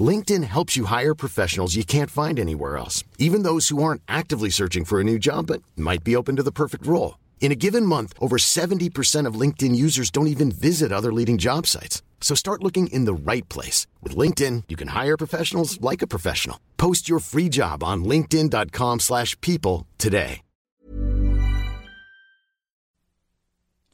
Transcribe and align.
LinkedIn 0.00 0.44
helps 0.44 0.76
you 0.76 0.84
hire 0.84 1.14
professionals 1.14 1.74
you 1.74 1.84
can't 1.84 2.10
find 2.10 2.38
anywhere 2.38 2.76
else, 2.76 3.02
even 3.18 3.42
those 3.42 3.68
who 3.70 3.82
aren't 3.82 4.02
actively 4.06 4.50
searching 4.50 4.84
for 4.84 5.00
a 5.00 5.04
new 5.04 5.18
job 5.18 5.46
but 5.48 5.62
might 5.76 6.04
be 6.04 6.14
open 6.14 6.36
to 6.36 6.44
the 6.44 6.52
perfect 6.52 6.86
role. 6.86 7.18
In 7.40 7.50
a 7.50 7.56
given 7.56 7.84
month, 7.84 8.12
over 8.20 8.36
70% 8.36 9.26
of 9.26 9.34
LinkedIn 9.34 9.74
users 9.74 10.12
don't 10.12 10.28
even 10.28 10.52
visit 10.52 10.92
other 10.92 11.12
leading 11.12 11.38
job 11.38 11.66
sites. 11.66 12.02
So 12.20 12.36
start 12.36 12.62
looking 12.62 12.86
in 12.92 13.06
the 13.06 13.14
right 13.14 13.48
place. 13.48 13.88
With 14.00 14.14
LinkedIn, 14.14 14.64
you 14.68 14.76
can 14.76 14.88
hire 14.88 15.16
professionals 15.16 15.80
like 15.80 16.02
a 16.02 16.06
professional. 16.06 16.60
Post 16.76 17.08
your 17.08 17.18
free 17.18 17.48
job 17.48 17.82
on 17.82 18.04
linkedin.com 18.04 19.00
slash 19.00 19.36
people 19.40 19.88
today. 19.98 20.42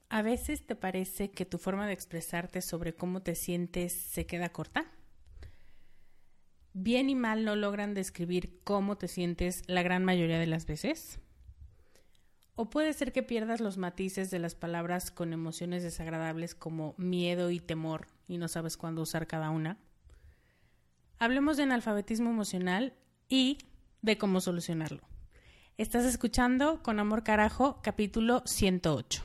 ¿A 0.08 0.22
veces 0.22 0.64
te 0.64 0.76
parece 0.76 1.30
que 1.32 1.44
tu 1.44 1.58
forma 1.58 1.86
de 1.86 1.92
expresarte 1.92 2.62
sobre 2.62 2.94
cómo 2.94 3.22
te 3.22 3.34
sientes 3.34 3.92
se 3.92 4.24
queda 4.24 4.48
corta? 4.48 4.86
Bien 6.76 7.08
y 7.08 7.14
mal 7.14 7.44
no 7.44 7.56
logran 7.56 7.94
describir 7.94 8.60
cómo 8.62 8.98
te 8.98 9.08
sientes 9.08 9.62
la 9.66 9.82
gran 9.82 10.04
mayoría 10.04 10.38
de 10.38 10.46
las 10.46 10.66
veces? 10.66 11.20
¿O 12.54 12.68
puede 12.68 12.92
ser 12.92 13.12
que 13.12 13.22
pierdas 13.22 13.60
los 13.60 13.78
matices 13.78 14.30
de 14.30 14.38
las 14.38 14.54
palabras 14.54 15.10
con 15.10 15.32
emociones 15.32 15.82
desagradables 15.82 16.54
como 16.54 16.94
miedo 16.98 17.50
y 17.50 17.60
temor 17.60 18.08
y 18.28 18.36
no 18.36 18.48
sabes 18.48 18.76
cuándo 18.76 19.02
usar 19.02 19.26
cada 19.26 19.50
una? 19.50 19.78
Hablemos 21.18 21.56
de 21.56 21.62
analfabetismo 21.62 22.28
emocional 22.28 22.92
y 23.28 23.58
de 24.02 24.18
cómo 24.18 24.40
solucionarlo. 24.40 25.00
Estás 25.78 26.04
escuchando 26.04 26.82
Con 26.82 27.00
Amor 27.00 27.24
Carajo, 27.24 27.80
capítulo 27.82 28.42
108. 28.44 29.24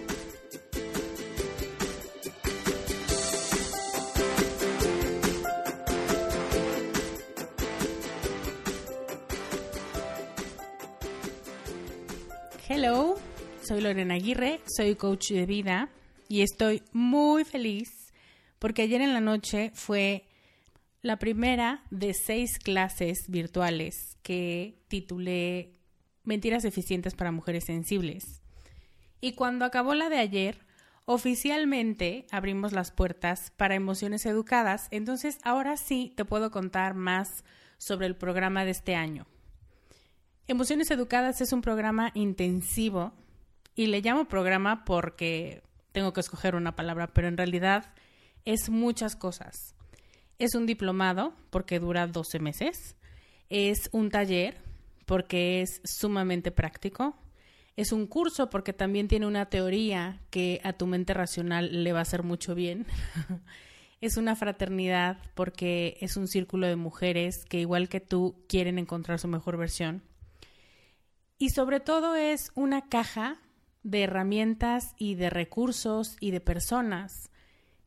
Soy 13.63 13.81
Lorena 13.81 14.15
Aguirre, 14.15 14.59
soy 14.65 14.95
coach 14.95 15.31
de 15.31 15.45
vida 15.45 15.89
y 16.27 16.41
estoy 16.41 16.83
muy 16.93 17.43
feliz 17.43 18.11
porque 18.59 18.81
ayer 18.81 19.01
en 19.01 19.13
la 19.13 19.21
noche 19.21 19.71
fue 19.75 20.25
la 21.01 21.17
primera 21.17 21.83
de 21.91 22.13
seis 22.13 22.57
clases 22.59 23.25
virtuales 23.27 24.17
que 24.23 24.81
titulé 24.87 25.73
Mentiras 26.23 26.65
eficientes 26.65 27.15
para 27.15 27.31
mujeres 27.31 27.65
sensibles. 27.65 28.41
Y 29.21 29.33
cuando 29.33 29.65
acabó 29.65 29.95
la 29.95 30.09
de 30.09 30.19
ayer, 30.19 30.59
oficialmente 31.05 32.27
abrimos 32.29 32.73
las 32.73 32.91
puertas 32.91 33.51
para 33.57 33.73
emociones 33.73 34.25
educadas, 34.27 34.87
entonces 34.91 35.39
ahora 35.43 35.77
sí 35.77 36.13
te 36.15 36.25
puedo 36.25 36.51
contar 36.51 36.93
más 36.93 37.43
sobre 37.79 38.05
el 38.05 38.15
programa 38.15 38.65
de 38.65 38.71
este 38.71 38.95
año. 38.95 39.25
Emociones 40.47 40.91
Educadas 40.91 41.41
es 41.41 41.53
un 41.53 41.61
programa 41.61 42.11
intensivo 42.13 43.13
y 43.75 43.87
le 43.87 44.01
llamo 44.01 44.25
programa 44.25 44.83
porque 44.85 45.63
tengo 45.91 46.13
que 46.13 46.21
escoger 46.21 46.55
una 46.55 46.75
palabra, 46.75 47.07
pero 47.07 47.27
en 47.27 47.37
realidad 47.37 47.93
es 48.45 48.69
muchas 48.69 49.15
cosas. 49.15 49.75
Es 50.39 50.55
un 50.55 50.65
diplomado 50.65 51.33
porque 51.49 51.79
dura 51.79 52.07
12 52.07 52.39
meses, 52.39 52.95
es 53.49 53.89
un 53.91 54.09
taller 54.09 54.57
porque 55.05 55.61
es 55.61 55.81
sumamente 55.83 56.51
práctico, 56.51 57.15
es 57.75 57.91
un 57.91 58.07
curso 58.07 58.49
porque 58.49 58.73
también 58.73 59.07
tiene 59.07 59.27
una 59.27 59.47
teoría 59.47 60.19
que 60.29 60.61
a 60.63 60.73
tu 60.73 60.87
mente 60.87 61.13
racional 61.13 61.83
le 61.83 61.93
va 61.93 61.99
a 61.99 62.03
hacer 62.03 62.23
mucho 62.23 62.55
bien. 62.55 62.85
es 64.01 64.17
una 64.17 64.35
fraternidad 64.35 65.17
porque 65.35 65.97
es 66.01 66.17
un 66.17 66.27
círculo 66.27 66.67
de 66.67 66.75
mujeres 66.75 67.45
que 67.45 67.59
igual 67.59 67.87
que 67.87 67.99
tú 67.99 68.35
quieren 68.47 68.79
encontrar 68.79 69.19
su 69.19 69.27
mejor 69.27 69.57
versión 69.57 70.03
y 71.41 71.49
sobre 71.49 71.79
todo 71.79 72.15
es 72.15 72.51
una 72.53 72.87
caja 72.87 73.39
de 73.83 74.03
herramientas 74.03 74.93
y 74.97 75.15
de 75.15 75.29
recursos 75.29 76.17
y 76.19 76.31
de 76.31 76.41
personas 76.41 77.31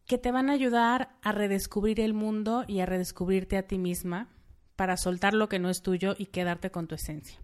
que 0.06 0.18
te 0.18 0.32
van 0.32 0.50
a 0.50 0.54
ayudar 0.54 1.16
a 1.22 1.32
redescubrir 1.32 2.00
el 2.00 2.14
mundo 2.14 2.64
y 2.66 2.80
a 2.80 2.86
redescubrirte 2.86 3.56
a 3.56 3.66
ti 3.66 3.78
misma 3.78 4.28
para 4.76 4.96
soltar 4.96 5.34
lo 5.34 5.48
que 5.48 5.58
no 5.58 5.70
es 5.70 5.82
tuyo 5.82 6.14
y 6.18 6.26
quedarte 6.26 6.70
con 6.70 6.88
tu 6.88 6.94
esencia. 6.94 7.40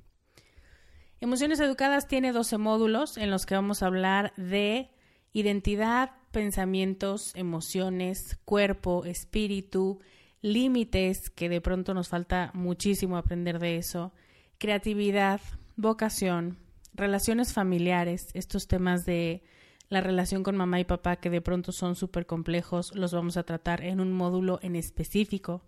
Emociones 1.20 1.60
Educadas 1.60 2.08
tiene 2.08 2.32
12 2.32 2.58
módulos 2.58 3.16
en 3.16 3.30
los 3.30 3.46
que 3.46 3.54
vamos 3.54 3.82
a 3.82 3.86
hablar 3.86 4.32
de 4.36 4.90
identidad, 5.32 6.12
pensamientos, 6.32 7.32
emociones, 7.34 8.38
cuerpo, 8.44 9.04
espíritu, 9.04 10.00
límites, 10.42 11.30
que 11.30 11.48
de 11.48 11.60
pronto 11.60 11.94
nos 11.94 12.08
falta 12.08 12.50
muchísimo 12.54 13.16
aprender 13.16 13.58
de 13.58 13.76
eso, 13.76 14.12
creatividad, 14.58 15.40
vocación, 15.76 16.58
relaciones 17.00 17.52
familiares, 17.52 18.28
estos 18.34 18.68
temas 18.68 19.04
de 19.04 19.42
la 19.88 20.00
relación 20.00 20.42
con 20.42 20.56
mamá 20.56 20.78
y 20.78 20.84
papá 20.84 21.16
que 21.16 21.30
de 21.30 21.40
pronto 21.40 21.72
son 21.72 21.96
súper 21.96 22.24
complejos, 22.26 22.94
los 22.94 23.12
vamos 23.12 23.36
a 23.36 23.42
tratar 23.42 23.82
en 23.82 24.00
un 24.00 24.12
módulo 24.12 24.60
en 24.62 24.76
específico. 24.76 25.62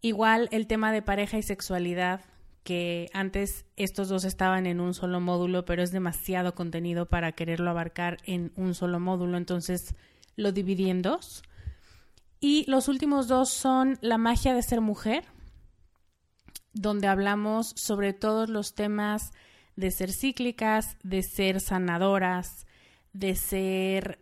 Igual 0.00 0.48
el 0.52 0.66
tema 0.66 0.90
de 0.92 1.02
pareja 1.02 1.36
y 1.36 1.42
sexualidad, 1.42 2.22
que 2.64 3.10
antes 3.12 3.66
estos 3.76 4.08
dos 4.08 4.24
estaban 4.24 4.66
en 4.66 4.80
un 4.80 4.94
solo 4.94 5.20
módulo, 5.20 5.64
pero 5.64 5.82
es 5.82 5.92
demasiado 5.92 6.54
contenido 6.54 7.06
para 7.06 7.32
quererlo 7.32 7.70
abarcar 7.70 8.18
en 8.24 8.52
un 8.56 8.74
solo 8.74 8.98
módulo, 8.98 9.36
entonces 9.36 9.94
lo 10.34 10.50
dividí 10.52 10.90
en 10.90 11.02
dos. 11.02 11.42
Y 12.40 12.64
los 12.70 12.88
últimos 12.88 13.28
dos 13.28 13.50
son 13.50 13.98
La 14.00 14.18
magia 14.18 14.54
de 14.54 14.62
ser 14.62 14.80
mujer, 14.80 15.24
donde 16.72 17.06
hablamos 17.06 17.72
sobre 17.76 18.12
todos 18.12 18.48
los 18.48 18.74
temas 18.74 19.32
de 19.76 19.90
ser 19.90 20.12
cíclicas, 20.12 20.96
de 21.02 21.22
ser 21.22 21.60
sanadoras, 21.60 22.66
de 23.12 23.34
ser 23.34 24.18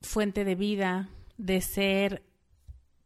fuente 0.00 0.44
de 0.44 0.54
vida, 0.54 1.08
de 1.36 1.60
ser 1.60 2.22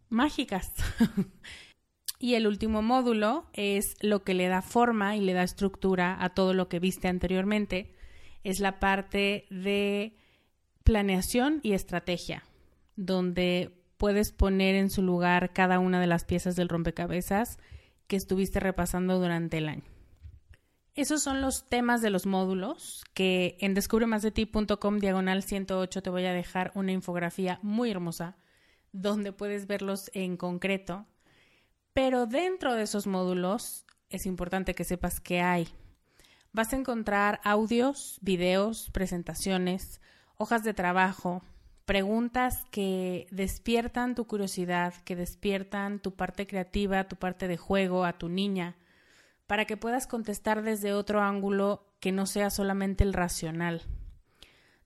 mágicas. 0.09 0.73
y 2.19 2.35
el 2.35 2.47
último 2.47 2.83
módulo 2.83 3.47
es 3.53 3.97
lo 4.01 4.25
que 4.25 4.35
le 4.35 4.49
da 4.49 4.63
forma 4.63 5.17
y 5.17 5.21
le 5.21 5.35
da 5.35 5.43
estructura 5.43 6.17
a 6.21 6.31
todo 6.31 6.55
lo 6.55 6.69
que 6.69 6.81
viste 6.81 7.09
anteriormente. 7.09 7.95
Es 8.43 8.59
la 8.59 8.81
parte 8.81 9.47
de 9.51 10.17
planeación 10.83 11.61
y 11.63 11.73
estrategia, 11.73 12.43
donde 12.97 13.79
puedes 13.99 14.33
poner 14.33 14.75
en 14.75 14.91
su 14.91 15.03
lugar 15.03 15.53
cada 15.53 15.79
una 15.79 16.01
de 16.01 16.09
las 16.09 16.25
piezas 16.25 16.57
del 16.57 16.69
rompecabezas 16.69 17.59
que 18.09 18.17
estuviste 18.17 18.59
repasando 18.59 19.21
durante 19.21 19.59
el 19.59 19.69
año. 19.69 19.92
Esos 20.95 21.23
son 21.23 21.41
los 21.41 21.67
temas 21.67 22.03
de 22.03 22.11
los 22.11 22.27
módulos 22.27 23.03
que 23.15 23.57
en 23.61 23.73
descubremasdeti.com 23.73 24.99
diagonal 24.99 25.43
108 25.43 26.03
te 26.03 26.11
voy 26.11 26.27
a 26.27 26.35
dejar 26.35 26.71
una 26.75 26.93
infografía 26.93 27.59
muy 27.63 27.91
hermosa 27.91 28.37
donde 28.93 29.33
puedes 29.33 29.67
verlos 29.67 30.11
en 30.13 30.37
concreto. 30.37 31.07
Pero 31.95 32.27
dentro 32.27 32.75
de 32.75 32.83
esos 32.83 33.07
módulos 33.07 33.87
es 34.11 34.27
importante 34.27 34.75
que 34.75 34.85
sepas 34.85 35.19
que 35.19 35.41
hay. 35.41 35.67
Vas 36.53 36.75
a 36.75 36.77
encontrar 36.77 37.41
audios, 37.43 38.19
videos, 38.21 38.91
presentaciones, 38.91 40.03
hojas 40.37 40.63
de 40.63 40.75
trabajo, 40.75 41.43
preguntas 41.87 42.67
que 42.71 43.29
despiertan 43.31 44.15
tu 44.15 44.27
curiosidad, 44.27 44.93
que 45.07 45.17
despiertan 45.17 46.01
tu 46.01 46.15
parte 46.15 46.47
creativa, 46.47 47.09
tu 47.09 47.17
parte 47.17 47.49
de 47.49 47.57
juego 47.57 48.05
a 48.05 48.19
tu 48.19 48.29
niña 48.29 48.77
para 49.53 49.67
que 49.67 49.77
puedas 49.77 50.07
contestar 50.07 50.63
desde 50.63 50.95
otro 50.95 51.21
ángulo 51.21 51.85
que 52.01 52.11
no 52.11 52.25
sea 52.25 52.49
solamente 52.49 53.05
el 53.05 53.13
racional. 53.13 53.83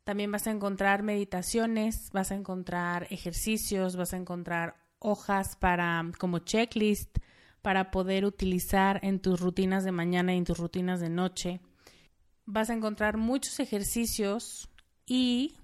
También 0.02 0.32
vas 0.32 0.48
a 0.48 0.50
encontrar 0.50 1.04
meditaciones, 1.04 2.10
vas 2.10 2.32
a 2.32 2.34
encontrar 2.34 3.06
ejercicios, 3.10 3.94
vas 3.94 4.12
a 4.12 4.16
encontrar 4.16 4.74
hojas 4.98 5.54
para 5.54 6.04
como 6.18 6.40
checklist 6.40 7.18
para 7.62 7.92
poder 7.92 8.24
utilizar 8.24 8.98
en 9.04 9.20
tus 9.20 9.38
rutinas 9.38 9.84
de 9.84 9.92
mañana 9.92 10.34
y 10.34 10.38
en 10.38 10.44
tus 10.44 10.58
rutinas 10.58 10.98
de 10.98 11.10
noche. 11.10 11.60
Vas 12.44 12.68
a 12.68 12.74
encontrar 12.74 13.18
muchos 13.18 13.60
ejercicios 13.60 14.68
y 15.06 15.54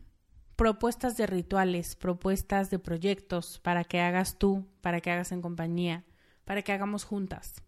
propuestas 0.55 1.16
de 1.16 1.26
rituales, 1.26 1.96
propuestas 1.96 2.70
de 2.70 2.78
proyectos 2.78 3.58
para 3.64 3.82
que 3.82 4.00
hagas 4.00 4.38
tú, 4.38 4.64
para 4.81 5.00
que 5.00 5.10
hagas 5.10 5.32
en 5.32 5.43
compañía, 5.43 6.05
para 6.44 6.62
que 6.62 6.70
hagamos 6.70 7.02
juntas. 7.02 7.64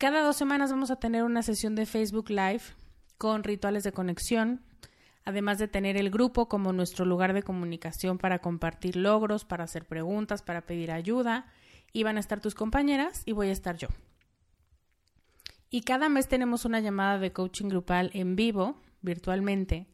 Cada 0.00 0.22
dos 0.22 0.36
semanas 0.36 0.70
vamos 0.70 0.90
a 0.90 0.96
tener 0.96 1.24
una 1.24 1.42
sesión 1.42 1.74
de 1.74 1.84
Facebook 1.84 2.30
Live 2.30 2.62
con 3.18 3.44
rituales 3.44 3.84
de 3.84 3.92
conexión, 3.92 4.62
además 5.26 5.58
de 5.58 5.68
tener 5.68 5.98
el 5.98 6.08
grupo 6.08 6.48
como 6.48 6.72
nuestro 6.72 7.04
lugar 7.04 7.34
de 7.34 7.42
comunicación 7.42 8.16
para 8.16 8.38
compartir 8.38 8.96
logros, 8.96 9.44
para 9.44 9.64
hacer 9.64 9.84
preguntas, 9.84 10.40
para 10.40 10.62
pedir 10.62 10.90
ayuda. 10.90 11.52
Y 11.92 12.02
van 12.02 12.16
a 12.16 12.20
estar 12.20 12.40
tus 12.40 12.54
compañeras 12.54 13.24
y 13.26 13.32
voy 13.32 13.48
a 13.48 13.52
estar 13.52 13.76
yo. 13.76 13.88
Y 15.68 15.82
cada 15.82 16.08
mes 16.08 16.28
tenemos 16.28 16.64
una 16.64 16.80
llamada 16.80 17.18
de 17.18 17.34
coaching 17.34 17.68
grupal 17.68 18.10
en 18.14 18.36
vivo, 18.36 18.80
virtualmente, 19.02 19.86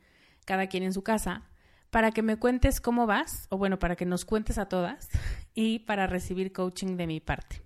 cada 0.44 0.69
quien 0.69 0.85
en 0.85 0.93
su 0.93 1.02
casa, 1.02 1.50
para 1.91 2.12
que 2.12 2.23
me 2.23 2.37
cuentes 2.37 2.81
cómo 2.81 3.09
vas, 3.09 3.49
o 3.50 3.59
bueno, 3.59 3.81
para 3.81 3.97
que 3.97 4.06
nos 4.06 4.25
cuentes 4.25 4.56
a 4.59 4.69
todas, 4.69 5.09
y 5.52 5.81
para 5.81 6.06
recibir 6.06 6.52
coaching 6.52 6.97
de 6.97 7.09
mi 7.09 7.19
parte. 7.19 7.66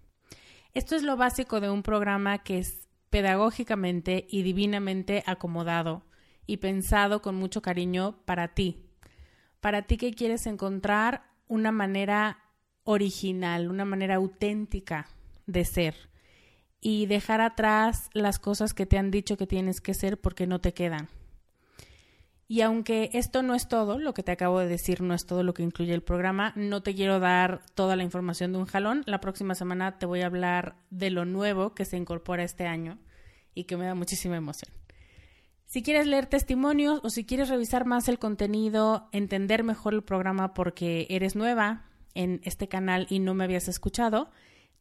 Esto 0.73 0.95
es 0.95 1.03
lo 1.03 1.17
básico 1.17 1.61
de 1.61 1.69
un 1.69 1.83
programa 1.83 2.39
que 2.39 2.59
es 2.59 2.89
pedagógicamente 3.11 4.27
y 4.31 4.43
divinamente 4.43 5.25
acomodado 5.27 6.05
y 6.47 6.59
pensado 6.59 7.23
con 7.23 7.35
mucho 7.35 7.61
cariño 7.61 8.21
para 8.25 8.55
ti. 8.55 8.87
Para 9.61 9.83
ti 9.83 9.97
que 9.97 10.15
quieres 10.15 10.47
encontrar 10.47 11.25
una 11.49 11.73
manera 11.73 12.39
original, 12.85 13.69
una 13.69 13.85
manera 13.85 14.15
auténtica 14.15 15.09
de 15.47 15.65
ser 15.65 15.97
y 16.81 17.07
dejar 17.07 17.41
atrás 17.41 18.09
las 18.13 18.39
cosas 18.39 18.73
que 18.73 18.87
te 18.87 18.97
han 18.97 19.11
dicho 19.11 19.37
que 19.37 19.49
tienes 19.49 19.81
que 19.81 19.93
ser 19.93 20.21
porque 20.21 20.47
no 20.47 20.61
te 20.61 20.73
quedan. 20.73 21.09
Y 22.51 22.63
aunque 22.63 23.11
esto 23.13 23.45
no 23.45 23.55
es 23.55 23.69
todo, 23.69 24.01
lo 24.01 24.13
que 24.13 24.25
te 24.25 24.33
acabo 24.33 24.59
de 24.59 24.67
decir 24.67 25.03
no 25.03 25.15
es 25.15 25.25
todo 25.25 25.45
lo 25.45 25.55
que 25.55 25.63
incluye 25.63 25.95
el 25.95 26.03
programa, 26.03 26.53
no 26.57 26.83
te 26.83 26.97
quiero 26.97 27.21
dar 27.21 27.61
toda 27.77 27.95
la 27.95 28.03
información 28.03 28.51
de 28.51 28.59
un 28.59 28.67
jalón. 28.67 29.05
La 29.07 29.21
próxima 29.21 29.55
semana 29.55 30.01
te 30.01 30.07
voy 30.07 30.23
a 30.23 30.27
hablar 30.27 30.75
de 30.91 31.11
lo 31.11 31.25
nuevo 31.25 31.77
que 31.77 31.85
se 31.85 31.97
incorpora 31.97 32.43
este 32.43 32.67
año 32.67 32.99
y 33.55 33.65
que 33.65 33.77
me 33.77 33.87
da 33.87 33.95
muchísima 33.95 34.37
emoción. 34.37 34.73
Si 35.67 35.85
quieres 35.85 36.09
leer 36.09 36.27
testimonios 36.27 36.99
o 37.05 37.11
si 37.11 37.25
quieres 37.25 37.51
revisar 37.51 37.87
más 37.87 38.09
el 38.09 38.19
contenido, 38.19 39.09
entender 39.13 39.63
mejor 39.63 39.95
el 39.95 40.03
programa 40.03 40.53
porque 40.53 41.07
eres 41.09 41.37
nueva 41.37 41.85
en 42.15 42.41
este 42.43 42.67
canal 42.67 43.07
y 43.11 43.21
no 43.21 43.33
me 43.33 43.45
habías 43.45 43.69
escuchado, 43.69 44.29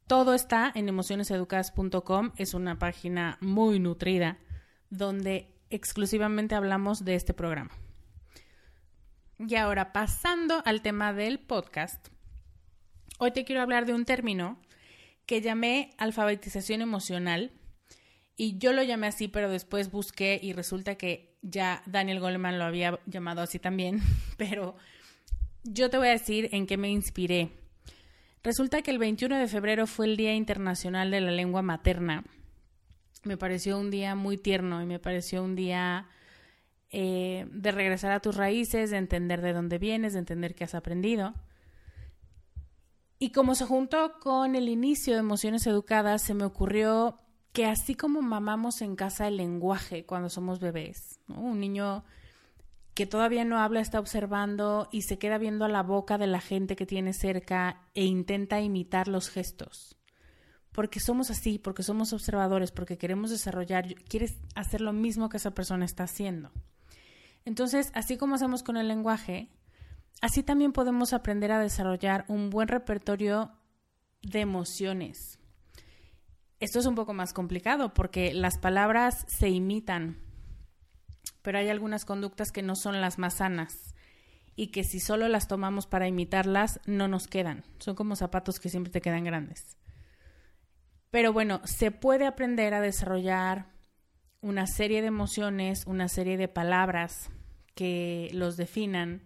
todo 0.07 0.33
está 0.33 0.71
en 0.73 0.89
emocioneseducadas.com. 0.89 2.31
Es 2.35 2.55
una 2.55 2.79
página 2.79 3.37
muy 3.41 3.79
nutrida 3.79 4.39
donde 4.89 5.58
exclusivamente 5.69 6.55
hablamos 6.55 7.05
de 7.05 7.15
este 7.15 7.33
programa. 7.33 7.71
Y 9.37 9.55
ahora 9.55 9.93
pasando 9.93 10.61
al 10.65 10.81
tema 10.81 11.13
del 11.13 11.39
podcast, 11.39 12.09
hoy 13.19 13.31
te 13.31 13.45
quiero 13.45 13.61
hablar 13.61 13.85
de 13.85 13.93
un 13.93 14.05
término 14.05 14.59
que 15.25 15.41
llamé 15.41 15.91
alfabetización 15.97 16.81
emocional 16.81 17.51
y 18.35 18.57
yo 18.57 18.73
lo 18.73 18.83
llamé 18.83 19.07
así, 19.07 19.27
pero 19.27 19.49
después 19.49 19.91
busqué 19.91 20.39
y 20.41 20.53
resulta 20.53 20.95
que 20.95 21.37
ya 21.41 21.83
Daniel 21.85 22.19
Goleman 22.19 22.59
lo 22.59 22.65
había 22.65 22.99
llamado 23.05 23.41
así 23.41 23.59
también, 23.59 24.01
pero 24.37 24.75
yo 25.63 25.89
te 25.89 25.97
voy 25.97 26.07
a 26.07 26.11
decir 26.11 26.49
en 26.51 26.65
qué 26.65 26.77
me 26.77 26.89
inspiré. 26.89 27.51
Resulta 28.43 28.81
que 28.81 28.91
el 28.91 28.97
21 28.97 29.37
de 29.37 29.47
febrero 29.47 29.87
fue 29.87 30.05
el 30.05 30.17
Día 30.17 30.33
Internacional 30.33 31.11
de 31.11 31.21
la 31.21 31.31
Lengua 31.31 31.61
Materna 31.61 32.23
me 33.23 33.37
pareció 33.37 33.77
un 33.77 33.91
día 33.91 34.15
muy 34.15 34.37
tierno 34.37 34.81
y 34.81 34.85
me 34.85 34.99
pareció 34.99 35.43
un 35.43 35.55
día 35.55 36.07
eh, 36.91 37.47
de 37.51 37.71
regresar 37.71 38.11
a 38.11 38.19
tus 38.19 38.35
raíces, 38.35 38.91
de 38.91 38.97
entender 38.97 39.41
de 39.41 39.53
dónde 39.53 39.77
vienes, 39.77 40.13
de 40.13 40.19
entender 40.19 40.55
qué 40.55 40.63
has 40.63 40.75
aprendido. 40.75 41.33
Y 43.19 43.31
como 43.31 43.55
se 43.55 43.65
juntó 43.65 44.13
con 44.19 44.55
el 44.55 44.69
inicio 44.69 45.13
de 45.13 45.19
Emociones 45.19 45.67
Educadas, 45.67 46.21
se 46.21 46.33
me 46.33 46.45
ocurrió 46.45 47.19
que 47.51 47.65
así 47.65 47.95
como 47.95 48.21
mamamos 48.21 48.81
en 48.81 48.95
casa 48.95 49.27
el 49.27 49.37
lenguaje 49.37 50.05
cuando 50.05 50.29
somos 50.29 50.59
bebés, 50.59 51.19
un 51.27 51.59
niño 51.59 52.05
que 52.93 53.05
todavía 53.05 53.43
no 53.43 53.59
habla 53.59 53.81
está 53.81 53.99
observando 53.99 54.87
y 54.91 55.03
se 55.03 55.17
queda 55.17 55.37
viendo 55.37 55.65
a 55.65 55.69
la 55.69 55.83
boca 55.83 56.17
de 56.17 56.27
la 56.27 56.41
gente 56.41 56.75
que 56.75 56.85
tiene 56.85 57.13
cerca 57.13 57.81
e 57.93 58.05
intenta 58.05 58.61
imitar 58.61 59.07
los 59.07 59.29
gestos 59.29 59.98
porque 60.79 61.01
somos 61.01 61.29
así, 61.29 61.59
porque 61.59 61.83
somos 61.83 62.13
observadores, 62.13 62.71
porque 62.71 62.97
queremos 62.97 63.31
desarrollar, 63.31 63.95
quieres 64.05 64.37
hacer 64.55 64.79
lo 64.79 64.93
mismo 64.93 65.27
que 65.27 65.35
esa 65.35 65.51
persona 65.51 65.83
está 65.83 66.05
haciendo. 66.05 66.53
Entonces, 67.43 67.91
así 67.93 68.15
como 68.15 68.35
hacemos 68.35 68.63
con 68.63 68.77
el 68.77 68.87
lenguaje, 68.87 69.49
así 70.21 70.41
también 70.41 70.71
podemos 70.71 71.11
aprender 71.11 71.51
a 71.51 71.59
desarrollar 71.59 72.23
un 72.29 72.49
buen 72.49 72.69
repertorio 72.69 73.51
de 74.21 74.39
emociones. 74.39 75.37
Esto 76.61 76.79
es 76.79 76.85
un 76.85 76.95
poco 76.95 77.13
más 77.13 77.33
complicado 77.33 77.93
porque 77.93 78.33
las 78.33 78.57
palabras 78.57 79.25
se 79.27 79.49
imitan, 79.49 80.15
pero 81.41 81.57
hay 81.57 81.67
algunas 81.67 82.05
conductas 82.05 82.53
que 82.53 82.63
no 82.63 82.77
son 82.77 83.01
las 83.01 83.17
más 83.17 83.33
sanas 83.33 83.93
y 84.55 84.67
que 84.67 84.85
si 84.85 85.01
solo 85.01 85.27
las 85.27 85.49
tomamos 85.49 85.87
para 85.87 86.07
imitarlas 86.07 86.79
no 86.85 87.09
nos 87.09 87.27
quedan. 87.27 87.65
Son 87.79 87.95
como 87.95 88.15
zapatos 88.15 88.61
que 88.61 88.69
siempre 88.69 88.93
te 88.93 89.01
quedan 89.01 89.25
grandes. 89.25 89.75
Pero 91.11 91.33
bueno, 91.33 91.61
se 91.65 91.91
puede 91.91 92.25
aprender 92.25 92.73
a 92.73 92.81
desarrollar 92.81 93.67
una 94.41 94.67
serie 94.67 95.01
de 95.01 95.07
emociones, 95.07 95.83
una 95.85 96.07
serie 96.07 96.37
de 96.37 96.47
palabras 96.47 97.29
que 97.75 98.29
los 98.33 98.57
definan, 98.57 99.23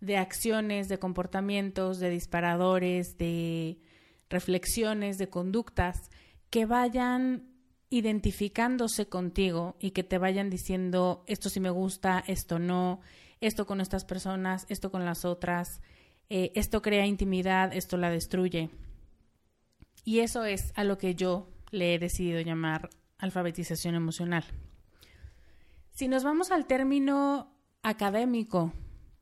de 0.00 0.16
acciones, 0.16 0.88
de 0.88 0.98
comportamientos, 0.98 1.98
de 2.00 2.10
disparadores, 2.10 3.16
de 3.18 3.78
reflexiones, 4.28 5.18
de 5.18 5.28
conductas 5.28 6.10
que 6.50 6.66
vayan 6.66 7.48
identificándose 7.88 9.06
contigo 9.06 9.76
y 9.78 9.90
que 9.90 10.02
te 10.02 10.18
vayan 10.18 10.50
diciendo 10.50 11.24
esto 11.26 11.48
sí 11.48 11.60
me 11.60 11.70
gusta, 11.70 12.24
esto 12.26 12.58
no, 12.58 13.00
esto 13.40 13.66
con 13.66 13.80
estas 13.80 14.04
personas, 14.04 14.66
esto 14.68 14.90
con 14.90 15.04
las 15.04 15.24
otras, 15.24 15.80
eh, 16.30 16.52
esto 16.54 16.82
crea 16.82 17.06
intimidad, 17.06 17.72
esto 17.74 17.96
la 17.96 18.10
destruye. 18.10 18.70
Y 20.04 20.20
eso 20.20 20.44
es 20.44 20.72
a 20.76 20.84
lo 20.84 20.98
que 20.98 21.14
yo 21.14 21.48
le 21.70 21.94
he 21.94 21.98
decidido 21.98 22.40
llamar 22.40 22.90
alfabetización 23.18 23.94
emocional. 23.94 24.44
Si 25.90 26.08
nos 26.08 26.24
vamos 26.24 26.50
al 26.50 26.66
término 26.66 27.54
académico 27.82 28.72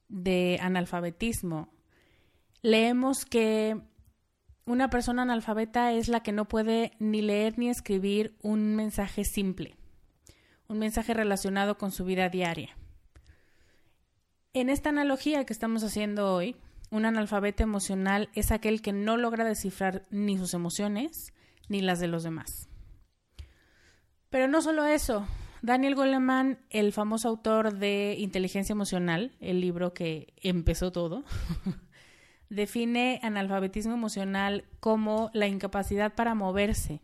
de 0.08 0.58
analfabetismo, 0.62 1.68
leemos 2.62 3.24
que 3.24 3.80
una 4.64 4.88
persona 4.88 5.22
analfabeta 5.22 5.92
es 5.92 6.08
la 6.08 6.22
que 6.22 6.32
no 6.32 6.46
puede 6.46 6.92
ni 6.98 7.22
leer 7.22 7.58
ni 7.58 7.68
escribir 7.68 8.36
un 8.42 8.76
mensaje 8.76 9.24
simple, 9.24 9.76
un 10.68 10.78
mensaje 10.78 11.12
relacionado 11.12 11.76
con 11.76 11.90
su 11.90 12.04
vida 12.04 12.28
diaria. 12.28 12.76
En 14.52 14.68
esta 14.70 14.90
analogía 14.90 15.44
que 15.44 15.52
estamos 15.52 15.82
haciendo 15.82 16.34
hoy, 16.34 16.56
un 16.90 17.04
analfabeto 17.04 17.62
emocional 17.62 18.28
es 18.34 18.50
aquel 18.50 18.82
que 18.82 18.92
no 18.92 19.16
logra 19.16 19.44
descifrar 19.44 20.06
ni 20.10 20.36
sus 20.38 20.54
emociones 20.54 21.32
ni 21.68 21.80
las 21.80 22.00
de 22.00 22.08
los 22.08 22.22
demás. 22.22 22.68
Pero 24.28 24.48
no 24.48 24.62
solo 24.62 24.84
eso, 24.86 25.26
Daniel 25.62 25.94
Goleman, 25.94 26.58
el 26.70 26.92
famoso 26.92 27.28
autor 27.28 27.74
de 27.74 28.16
Inteligencia 28.18 28.72
Emocional, 28.72 29.32
el 29.40 29.60
libro 29.60 29.92
que 29.92 30.32
empezó 30.36 30.90
todo, 30.90 31.24
define 32.48 33.20
analfabetismo 33.22 33.92
emocional 33.92 34.64
como 34.80 35.30
la 35.34 35.46
incapacidad 35.46 36.14
para 36.14 36.34
moverse, 36.34 37.02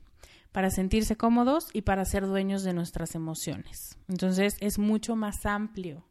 para 0.52 0.70
sentirse 0.70 1.16
cómodos 1.16 1.68
y 1.72 1.82
para 1.82 2.04
ser 2.04 2.26
dueños 2.26 2.62
de 2.62 2.72
nuestras 2.72 3.14
emociones. 3.14 3.98
Entonces 4.08 4.56
es 4.60 4.78
mucho 4.78 5.16
más 5.16 5.44
amplio. 5.44 6.04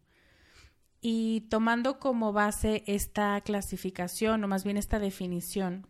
Y 1.01 1.41
tomando 1.49 1.99
como 1.99 2.33
base 2.33 2.83
esta 2.87 3.39
clasificación, 3.41 4.43
o 4.43 4.47
más 4.47 4.63
bien 4.63 4.77
esta 4.77 4.99
definición, 4.99 5.87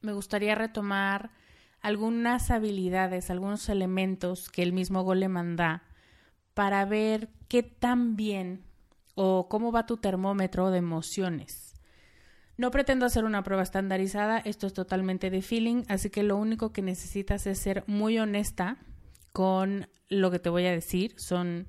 me 0.00 0.12
gustaría 0.12 0.54
retomar 0.54 1.30
algunas 1.80 2.50
habilidades, 2.50 3.30
algunos 3.30 3.68
elementos 3.68 4.48
que 4.48 4.62
el 4.62 4.72
mismo 4.72 5.02
Goleman 5.02 5.56
da 5.56 5.82
para 6.54 6.84
ver 6.84 7.28
qué 7.48 7.62
tan 7.62 8.16
bien 8.16 8.64
o 9.14 9.48
cómo 9.48 9.72
va 9.72 9.86
tu 9.86 9.96
termómetro 9.96 10.70
de 10.70 10.78
emociones. 10.78 11.74
No 12.56 12.70
pretendo 12.70 13.04
hacer 13.04 13.24
una 13.24 13.42
prueba 13.42 13.62
estandarizada, 13.62 14.38
esto 14.38 14.66
es 14.66 14.72
totalmente 14.72 15.28
de 15.28 15.42
feeling, 15.42 15.82
así 15.88 16.08
que 16.08 16.22
lo 16.22 16.36
único 16.36 16.72
que 16.72 16.82
necesitas 16.82 17.46
es 17.46 17.58
ser 17.58 17.82
muy 17.86 18.18
honesta 18.18 18.78
con 19.32 19.88
lo 20.08 20.30
que 20.30 20.38
te 20.38 20.50
voy 20.50 20.66
a 20.66 20.70
decir. 20.70 21.14
Son 21.18 21.66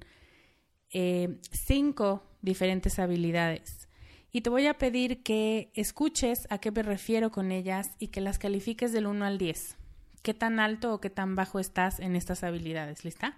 eh, 0.97 1.41
cinco 1.51 2.23
diferentes 2.41 2.99
habilidades. 2.99 3.89
Y 4.31 4.41
te 4.41 4.49
voy 4.49 4.67
a 4.67 4.77
pedir 4.77 5.23
que 5.23 5.71
escuches 5.73 6.47
a 6.49 6.57
qué 6.59 6.71
me 6.71 6.83
refiero 6.83 7.31
con 7.31 7.51
ellas 7.51 7.91
y 7.99 8.07
que 8.07 8.21
las 8.21 8.39
califiques 8.39 8.93
del 8.93 9.07
1 9.07 9.25
al 9.25 9.37
10 9.37 9.75
qué 10.21 10.33
tan 10.33 10.59
alto 10.59 10.93
o 10.93 11.01
qué 11.01 11.11
tan 11.11 11.35
bajo 11.35 11.59
estás 11.59 11.99
en 11.99 12.15
estas 12.15 12.43
habilidades. 12.43 13.03
¿Lista? 13.05 13.37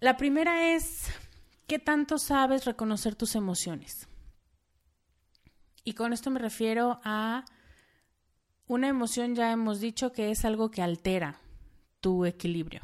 La 0.00 0.16
primera 0.16 0.74
es 0.74 1.06
qué 1.68 1.78
tanto 1.78 2.18
sabes 2.18 2.64
reconocer 2.64 3.14
tus 3.14 3.36
emociones. 3.36 4.08
Y 5.84 5.94
con 5.94 6.12
esto 6.12 6.30
me 6.30 6.40
refiero 6.40 7.00
a 7.04 7.44
una 8.66 8.88
emoción, 8.88 9.36
ya 9.36 9.52
hemos 9.52 9.80
dicho 9.80 10.12
que 10.12 10.32
es 10.32 10.44
algo 10.44 10.70
que 10.70 10.82
altera 10.82 11.38
tu 12.00 12.26
equilibrio. 12.26 12.82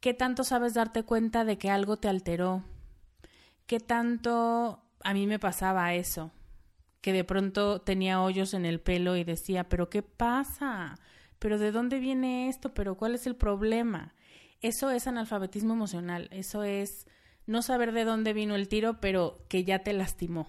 ¿Qué 0.00 0.14
tanto 0.14 0.44
sabes 0.44 0.74
darte 0.74 1.02
cuenta 1.02 1.44
de 1.44 1.58
que 1.58 1.70
algo 1.70 1.96
te 1.96 2.08
alteró? 2.08 2.64
¿Qué 3.66 3.80
tanto 3.80 4.82
a 5.02 5.14
mí 5.14 5.26
me 5.26 5.38
pasaba 5.38 5.94
eso? 5.94 6.32
que 7.00 7.12
de 7.12 7.24
pronto 7.24 7.80
tenía 7.80 8.20
hoyos 8.20 8.54
en 8.54 8.66
el 8.66 8.80
pelo 8.80 9.16
y 9.16 9.24
decía, 9.24 9.68
pero 9.68 9.88
¿qué 9.88 10.02
pasa? 10.02 10.98
¿Pero 11.38 11.58
de 11.58 11.72
dónde 11.72 11.98
viene 11.98 12.48
esto? 12.48 12.74
¿Pero 12.74 12.96
cuál 12.96 13.14
es 13.14 13.26
el 13.26 13.36
problema? 13.36 14.14
Eso 14.60 14.90
es 14.90 15.06
analfabetismo 15.06 15.72
emocional, 15.72 16.28
eso 16.32 16.62
es 16.62 17.06
no 17.46 17.62
saber 17.62 17.92
de 17.92 18.04
dónde 18.04 18.34
vino 18.34 18.54
el 18.54 18.68
tiro, 18.68 19.00
pero 19.00 19.38
que 19.48 19.64
ya 19.64 19.78
te 19.78 19.94
lastimó. 19.94 20.46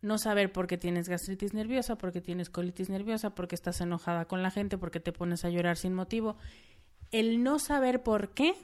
No 0.00 0.16
saber 0.16 0.52
por 0.52 0.66
qué 0.66 0.78
tienes 0.78 1.08
gastritis 1.08 1.52
nerviosa, 1.52 1.98
por 1.98 2.12
qué 2.12 2.20
tienes 2.20 2.48
colitis 2.48 2.88
nerviosa, 2.88 3.34
por 3.34 3.48
qué 3.48 3.56
estás 3.56 3.80
enojada 3.80 4.26
con 4.26 4.42
la 4.42 4.50
gente, 4.50 4.78
por 4.78 4.92
qué 4.92 5.00
te 5.00 5.12
pones 5.12 5.44
a 5.44 5.50
llorar 5.50 5.76
sin 5.76 5.92
motivo. 5.92 6.36
El 7.10 7.42
no 7.42 7.58
saber 7.58 8.02
por 8.02 8.34
qué 8.34 8.54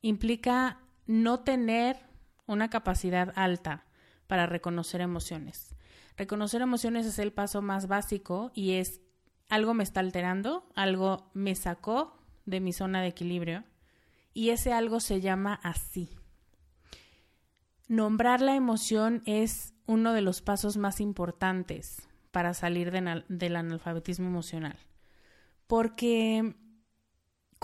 implica 0.00 0.80
no 1.06 1.40
tener 1.40 1.98
una 2.46 2.70
capacidad 2.70 3.32
alta 3.36 3.86
para 4.26 4.46
reconocer 4.46 5.00
emociones. 5.00 5.74
Reconocer 6.16 6.62
emociones 6.62 7.06
es 7.06 7.18
el 7.18 7.32
paso 7.32 7.62
más 7.62 7.88
básico 7.88 8.52
y 8.54 8.72
es 8.72 9.00
algo 9.48 9.74
me 9.74 9.84
está 9.84 10.00
alterando, 10.00 10.68
algo 10.74 11.30
me 11.34 11.54
sacó 11.54 12.18
de 12.46 12.60
mi 12.60 12.72
zona 12.72 13.02
de 13.02 13.08
equilibrio 13.08 13.64
y 14.32 14.50
ese 14.50 14.72
algo 14.72 15.00
se 15.00 15.20
llama 15.20 15.60
así. 15.62 16.10
Nombrar 17.86 18.40
la 18.40 18.56
emoción 18.56 19.22
es 19.26 19.74
uno 19.86 20.12
de 20.12 20.22
los 20.22 20.40
pasos 20.40 20.76
más 20.76 21.00
importantes 21.00 22.08
para 22.30 22.54
salir 22.54 22.90
del 22.90 23.56
analfabetismo 23.56 24.26
emocional. 24.26 24.78
Porque 25.66 26.56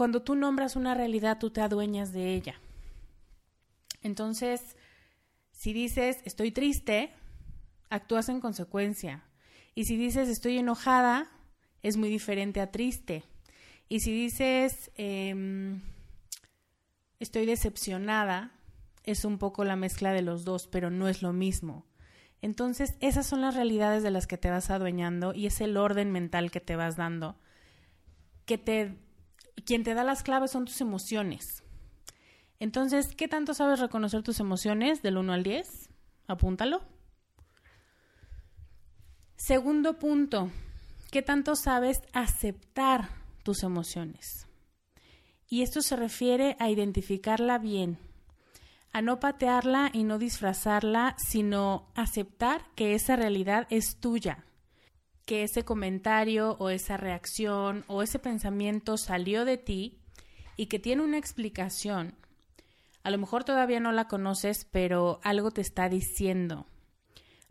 cuando 0.00 0.22
tú 0.22 0.34
nombras 0.34 0.76
una 0.76 0.94
realidad, 0.94 1.36
tú 1.38 1.50
te 1.50 1.60
adueñas 1.60 2.10
de 2.14 2.32
ella. 2.32 2.54
Entonces, 4.00 4.78
si 5.52 5.74
dices 5.74 6.22
estoy 6.24 6.52
triste, 6.52 7.12
actúas 7.90 8.30
en 8.30 8.40
consecuencia. 8.40 9.24
Y 9.74 9.84
si 9.84 9.98
dices 9.98 10.30
estoy 10.30 10.56
enojada, 10.56 11.30
es 11.82 11.98
muy 11.98 12.08
diferente 12.08 12.62
a 12.62 12.72
triste. 12.72 13.24
Y 13.90 14.00
si 14.00 14.10
dices 14.10 14.90
em, 14.94 15.82
estoy 17.18 17.44
decepcionada, 17.44 18.52
es 19.04 19.26
un 19.26 19.36
poco 19.36 19.64
la 19.64 19.76
mezcla 19.76 20.14
de 20.14 20.22
los 20.22 20.46
dos, 20.46 20.66
pero 20.66 20.88
no 20.88 21.08
es 21.08 21.20
lo 21.20 21.34
mismo. 21.34 21.84
Entonces, 22.40 22.96
esas 23.00 23.26
son 23.26 23.42
las 23.42 23.54
realidades 23.54 24.02
de 24.02 24.10
las 24.10 24.26
que 24.26 24.38
te 24.38 24.48
vas 24.48 24.70
adueñando 24.70 25.34
y 25.34 25.44
es 25.44 25.60
el 25.60 25.76
orden 25.76 26.10
mental 26.10 26.50
que 26.50 26.60
te 26.60 26.74
vas 26.74 26.96
dando. 26.96 27.36
Que 28.46 28.56
te, 28.56 28.96
quien 29.62 29.82
te 29.82 29.94
da 29.94 30.04
las 30.04 30.22
claves 30.22 30.50
son 30.50 30.64
tus 30.64 30.80
emociones. 30.80 31.62
Entonces, 32.58 33.14
¿qué 33.16 33.26
tanto 33.26 33.54
sabes 33.54 33.80
reconocer 33.80 34.22
tus 34.22 34.38
emociones 34.38 35.02
del 35.02 35.16
1 35.16 35.32
al 35.32 35.42
10? 35.42 35.88
Apúntalo. 36.26 36.82
Segundo 39.36 39.98
punto, 39.98 40.50
¿qué 41.10 41.22
tanto 41.22 41.56
sabes 41.56 42.02
aceptar 42.12 43.08
tus 43.42 43.62
emociones? 43.62 44.46
Y 45.48 45.62
esto 45.62 45.80
se 45.80 45.96
refiere 45.96 46.56
a 46.60 46.68
identificarla 46.68 47.58
bien, 47.58 47.98
a 48.92 49.00
no 49.00 49.18
patearla 49.18 49.90
y 49.92 50.04
no 50.04 50.18
disfrazarla, 50.18 51.16
sino 51.16 51.90
aceptar 51.94 52.62
que 52.74 52.94
esa 52.94 53.16
realidad 53.16 53.66
es 53.70 53.96
tuya, 53.98 54.44
que 55.30 55.44
ese 55.44 55.64
comentario 55.64 56.56
o 56.58 56.70
esa 56.70 56.96
reacción 56.96 57.84
o 57.86 58.02
ese 58.02 58.18
pensamiento 58.18 58.96
salió 58.96 59.44
de 59.44 59.58
ti 59.58 60.00
y 60.56 60.66
que 60.66 60.80
tiene 60.80 61.04
una 61.04 61.18
explicación. 61.18 62.16
A 63.04 63.12
lo 63.12 63.18
mejor 63.18 63.44
todavía 63.44 63.78
no 63.78 63.92
la 63.92 64.08
conoces, 64.08 64.66
pero 64.72 65.20
algo 65.22 65.52
te 65.52 65.60
está 65.60 65.88
diciendo, 65.88 66.66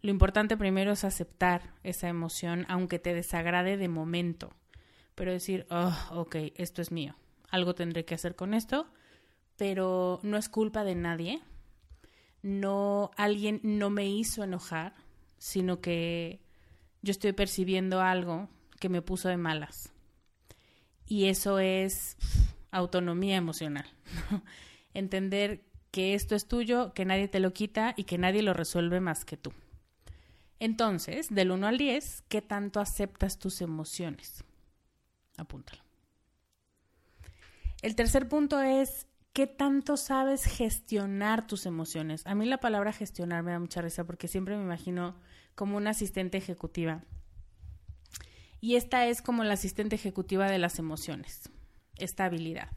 lo 0.02 0.12
importante 0.12 0.58
primero 0.58 0.92
es 0.92 1.06
aceptar 1.06 1.74
esa 1.84 2.10
emoción, 2.10 2.66
aunque 2.68 3.00
te 3.00 3.14
desagrade 3.14 3.78
de 3.78 3.88
momento, 3.88 4.54
pero 5.16 5.32
decir, 5.32 5.66
oh, 5.70 5.96
ok, 6.12 6.36
esto 6.56 6.82
es 6.82 6.92
mío, 6.92 7.16
algo 7.50 7.76
tendré 7.76 8.04
que 8.04 8.16
hacer 8.16 8.36
con 8.36 8.54
esto, 8.54 8.88
pero 9.56 10.20
no 10.22 10.36
es 10.36 10.50
culpa 10.50 10.84
de 10.84 10.96
nadie, 10.96 11.42
no, 12.42 13.12
alguien 13.16 13.62
no 13.64 13.90
me 13.90 14.06
hizo 14.06 14.44
enojar, 14.44 14.96
sino 15.38 15.80
que 15.80 16.42
yo 17.02 17.12
estoy 17.12 17.34
percibiendo 17.34 18.02
algo 18.02 18.50
que 18.80 18.90
me 18.90 19.02
puso 19.02 19.30
de 19.30 19.38
malas. 19.38 19.92
Y 21.06 21.26
eso 21.26 21.60
es 21.60 22.18
autonomía 22.72 23.38
emocional. 23.38 23.86
Entender 24.94 25.64
que 25.92 26.14
esto 26.14 26.36
es 26.36 26.48
tuyo, 26.48 26.94
que 26.94 27.06
nadie 27.06 27.28
te 27.28 27.40
lo 27.40 27.52
quita 27.52 27.94
y 27.98 28.04
que 28.04 28.18
nadie 28.18 28.44
lo 28.44 28.54
resuelve 28.54 29.00
más 29.00 29.26
que 29.26 29.38
tú. 29.38 29.54
Entonces, 30.60 31.34
del 31.34 31.52
1 31.52 31.68
al 31.68 31.78
10, 31.78 32.24
¿qué 32.28 32.42
tanto 32.42 32.80
aceptas 32.80 33.40
tus 33.40 33.62
emociones? 33.62 34.44
Apúntalo. 35.38 35.82
El 37.82 37.96
tercer 37.96 38.28
punto 38.28 38.62
es, 38.62 39.08
¿qué 39.34 39.48
tanto 39.48 39.98
sabes 39.98 40.46
gestionar 40.46 41.48
tus 41.48 41.66
emociones? 41.66 42.26
A 42.26 42.36
mí 42.36 42.46
la 42.46 42.60
palabra 42.60 42.94
gestionar 42.94 43.44
me 43.44 43.52
da 43.52 43.60
mucha 43.60 43.82
risa 43.82 44.06
porque 44.06 44.28
siempre 44.28 44.58
me 44.58 44.64
imagino 44.64 45.16
como 45.56 45.78
una 45.78 45.92
asistente 45.92 46.38
ejecutiva. 46.38 47.04
Y 48.62 48.76
esta 48.76 49.06
es 49.08 49.22
como 49.22 49.44
la 49.44 49.54
asistente 49.54 49.96
ejecutiva 49.96 50.50
de 50.50 50.60
las 50.60 50.80
emociones, 50.80 51.50
esta 51.96 52.26
habilidad. 52.26 52.70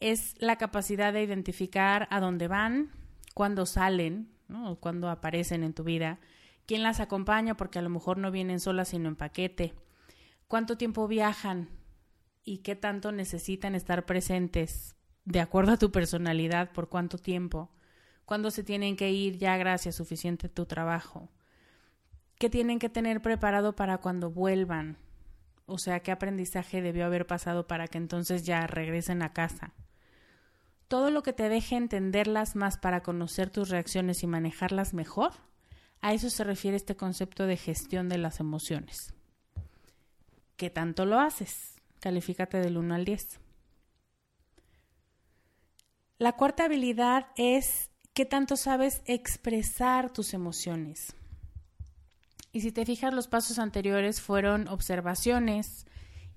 Es 0.00 0.34
la 0.38 0.56
capacidad 0.56 1.12
de 1.12 1.22
identificar 1.22 2.08
a 2.10 2.18
dónde 2.18 2.48
van, 2.48 2.90
cuándo 3.34 3.66
salen, 3.66 4.32
o 4.52 4.76
cuándo 4.76 5.08
aparecen 5.08 5.62
en 5.62 5.72
tu 5.72 5.84
vida, 5.84 6.18
quién 6.66 6.82
las 6.82 7.00
acompaña, 7.00 7.56
porque 7.56 7.78
a 7.78 7.82
lo 7.82 7.88
mejor 7.88 8.18
no 8.18 8.30
vienen 8.30 8.60
solas 8.60 8.88
sino 8.88 9.08
en 9.08 9.16
paquete, 9.16 9.74
cuánto 10.48 10.76
tiempo 10.76 11.08
viajan 11.08 11.68
y 12.44 12.58
qué 12.58 12.76
tanto 12.76 13.12
necesitan 13.12 13.74
estar 13.74 14.04
presentes 14.04 14.96
de 15.24 15.40
acuerdo 15.40 15.72
a 15.72 15.76
tu 15.76 15.90
personalidad, 15.92 16.72
por 16.72 16.88
cuánto 16.88 17.18
tiempo, 17.18 17.70
cuándo 18.24 18.50
se 18.50 18.64
tienen 18.64 18.96
que 18.96 19.10
ir 19.10 19.38
ya 19.38 19.56
gracias 19.56 19.94
suficiente 19.94 20.48
tu 20.48 20.66
trabajo, 20.66 21.28
qué 22.38 22.50
tienen 22.50 22.78
que 22.78 22.88
tener 22.88 23.22
preparado 23.22 23.76
para 23.76 23.98
cuando 23.98 24.30
vuelvan, 24.30 24.98
o 25.66 25.78
sea, 25.78 26.00
qué 26.00 26.10
aprendizaje 26.10 26.82
debió 26.82 27.06
haber 27.06 27.26
pasado 27.26 27.66
para 27.66 27.86
que 27.88 27.98
entonces 27.98 28.44
ya 28.44 28.66
regresen 28.66 29.22
a 29.22 29.32
casa. 29.32 29.72
Todo 30.88 31.10
lo 31.10 31.22
que 31.22 31.32
te 31.32 31.48
deje 31.48 31.76
entenderlas 31.76 32.56
más 32.56 32.76
para 32.76 33.02
conocer 33.02 33.48
tus 33.48 33.70
reacciones 33.70 34.22
y 34.22 34.26
manejarlas 34.26 34.92
mejor, 34.92 35.32
a 36.02 36.12
eso 36.12 36.28
se 36.28 36.44
refiere 36.44 36.76
este 36.76 36.96
concepto 36.96 37.46
de 37.46 37.56
gestión 37.56 38.08
de 38.08 38.18
las 38.18 38.40
emociones. 38.40 39.14
¿Qué 40.56 40.68
tanto 40.68 41.06
lo 41.06 41.18
haces? 41.18 41.76
Califícate 42.00 42.58
del 42.58 42.76
1 42.76 42.94
al 42.94 43.04
10. 43.04 43.41
La 46.22 46.34
cuarta 46.34 46.66
habilidad 46.66 47.26
es 47.34 47.90
qué 48.14 48.24
tanto 48.24 48.56
sabes 48.56 49.02
expresar 49.06 50.12
tus 50.12 50.34
emociones. 50.34 51.16
Y 52.52 52.60
si 52.60 52.70
te 52.70 52.86
fijas, 52.86 53.12
los 53.12 53.26
pasos 53.26 53.58
anteriores 53.58 54.20
fueron 54.20 54.68
observaciones 54.68 55.84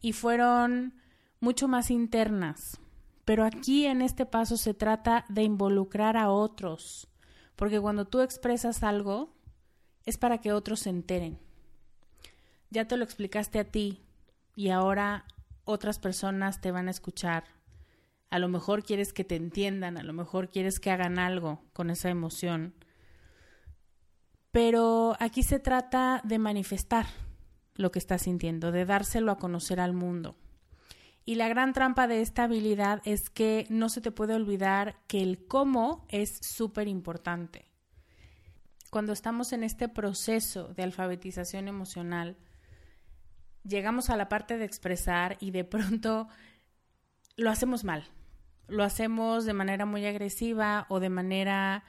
y 0.01 0.13
fueron 0.13 0.95
mucho 1.39 1.67
más 1.67 1.91
internas. 1.91 2.79
Pero 3.25 3.43
aquí 3.43 3.85
en 3.85 4.01
este 4.01 4.25
paso 4.25 4.57
se 4.57 4.73
trata 4.73 5.23
de 5.29 5.43
involucrar 5.43 6.17
a 6.17 6.31
otros, 6.31 7.07
porque 7.55 7.79
cuando 7.79 8.05
tú 8.05 8.21
expresas 8.21 8.81
algo 8.81 9.35
es 10.03 10.17
para 10.17 10.39
que 10.39 10.51
otros 10.51 10.79
se 10.79 10.89
enteren. 10.89 11.37
Ya 12.71 12.87
te 12.87 12.97
lo 12.97 13.03
explicaste 13.03 13.59
a 13.59 13.65
ti 13.65 14.01
y 14.55 14.69
ahora 14.69 15.25
otras 15.63 15.99
personas 15.99 16.59
te 16.59 16.71
van 16.71 16.87
a 16.87 16.91
escuchar. 16.91 17.54
A 18.29 18.39
lo 18.39 18.47
mejor 18.49 18.83
quieres 18.83 19.13
que 19.13 19.23
te 19.23 19.35
entiendan, 19.35 19.97
a 19.97 20.03
lo 20.03 20.13
mejor 20.13 20.49
quieres 20.49 20.79
que 20.79 20.91
hagan 20.91 21.19
algo 21.19 21.63
con 21.73 21.89
esa 21.89 22.09
emoción 22.09 22.73
pero 24.55 25.17
aquí 25.19 25.43
se 25.43 25.59
trata 25.59 26.21
de 26.23 26.39
manifestar 26.39 27.07
lo 27.75 27.91
que 27.91 27.99
estás 27.99 28.21
sintiendo, 28.21 28.71
de 28.71 28.85
dárselo 28.85 29.33
a 29.33 29.37
conocer 29.37 29.81
al 29.81 29.91
mundo. 29.91 30.37
Y 31.25 31.35
la 31.35 31.49
gran 31.49 31.73
trampa 31.73 32.07
de 32.07 32.21
esta 32.21 32.45
habilidad 32.45 33.01
es 33.03 33.29
que 33.29 33.67
no 33.69 33.89
se 33.89 33.99
te 33.99 34.11
puede 34.11 34.33
olvidar 34.33 34.95
que 35.07 35.21
el 35.21 35.45
cómo 35.45 36.05
es 36.07 36.37
súper 36.41 36.87
importante. 36.87 37.65
Cuando 38.91 39.11
estamos 39.11 39.51
en 39.51 39.65
este 39.65 39.89
proceso 39.89 40.69
de 40.73 40.83
alfabetización 40.83 41.67
emocional, 41.67 42.37
llegamos 43.65 44.09
a 44.09 44.15
la 44.15 44.29
parte 44.29 44.57
de 44.57 44.63
expresar 44.63 45.35
y 45.41 45.51
de 45.51 45.65
pronto 45.65 46.29
lo 47.37 47.49
hacemos 47.49 47.83
mal. 47.83 48.05
Lo 48.67 48.83
hacemos 48.83 49.45
de 49.45 49.53
manera 49.53 49.85
muy 49.85 50.05
agresiva 50.05 50.85
o 50.89 50.99
de 50.99 51.09
manera 51.09 51.83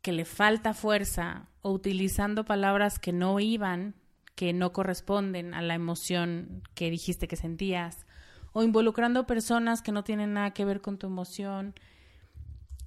que 0.00 0.12
le 0.12 0.24
falta 0.24 0.74
fuerza 0.74 1.48
o 1.60 1.72
utilizando 1.72 2.44
palabras 2.44 2.98
que 2.98 3.12
no 3.12 3.40
iban, 3.40 3.94
que 4.34 4.52
no 4.52 4.72
corresponden 4.72 5.54
a 5.54 5.62
la 5.62 5.74
emoción 5.74 6.62
que 6.74 6.90
dijiste 6.90 7.28
que 7.28 7.36
sentías, 7.36 8.06
o 8.52 8.62
involucrando 8.62 9.26
personas 9.26 9.82
que 9.82 9.92
no 9.92 10.04
tienen 10.04 10.34
nada 10.34 10.52
que 10.52 10.64
ver 10.64 10.80
con 10.80 10.98
tu 10.98 11.06
emoción. 11.06 11.74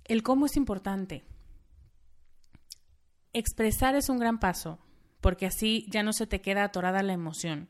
El 0.06 0.24
cómo 0.24 0.46
es 0.46 0.56
importante. 0.56 1.26
Expresar 3.34 3.96
es 3.96 4.10
un 4.10 4.20
gran 4.20 4.40
paso, 4.40 4.80
porque 5.22 5.46
así 5.46 5.86
ya 5.90 6.04
no 6.04 6.14
se 6.14 6.28
te 6.28 6.42
queda 6.42 6.64
atorada 6.64 7.04
la 7.04 7.14
emoción, 7.14 7.70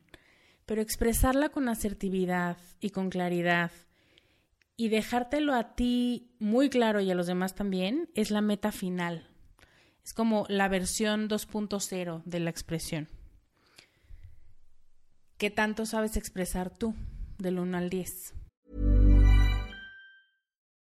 pero 0.66 0.80
expresarla 0.80 1.48
con 1.48 1.68
asertividad 1.68 2.56
y 2.80 2.90
con 2.90 3.10
claridad 3.10 3.72
y 4.78 4.88
dejártelo 4.90 5.54
a 5.54 5.74
ti 5.74 6.30
muy 6.38 6.70
claro 6.70 7.00
y 7.00 7.10
a 7.10 7.14
los 7.16 7.26
demás 7.26 7.56
también 7.56 8.08
es 8.14 8.30
la 8.30 8.40
meta 8.40 8.70
final, 8.70 9.28
es 10.04 10.14
como 10.14 10.46
la 10.48 10.68
versión 10.68 11.28
2.0 11.28 12.22
de 12.24 12.40
la 12.40 12.48
expresión. 12.48 13.08
¿Qué 15.36 15.50
tanto 15.50 15.84
sabes 15.84 16.16
expresar 16.16 16.70
tú 16.70 16.94
del 17.38 17.58
1 17.58 17.76
al 17.76 17.90
10? 17.90 18.34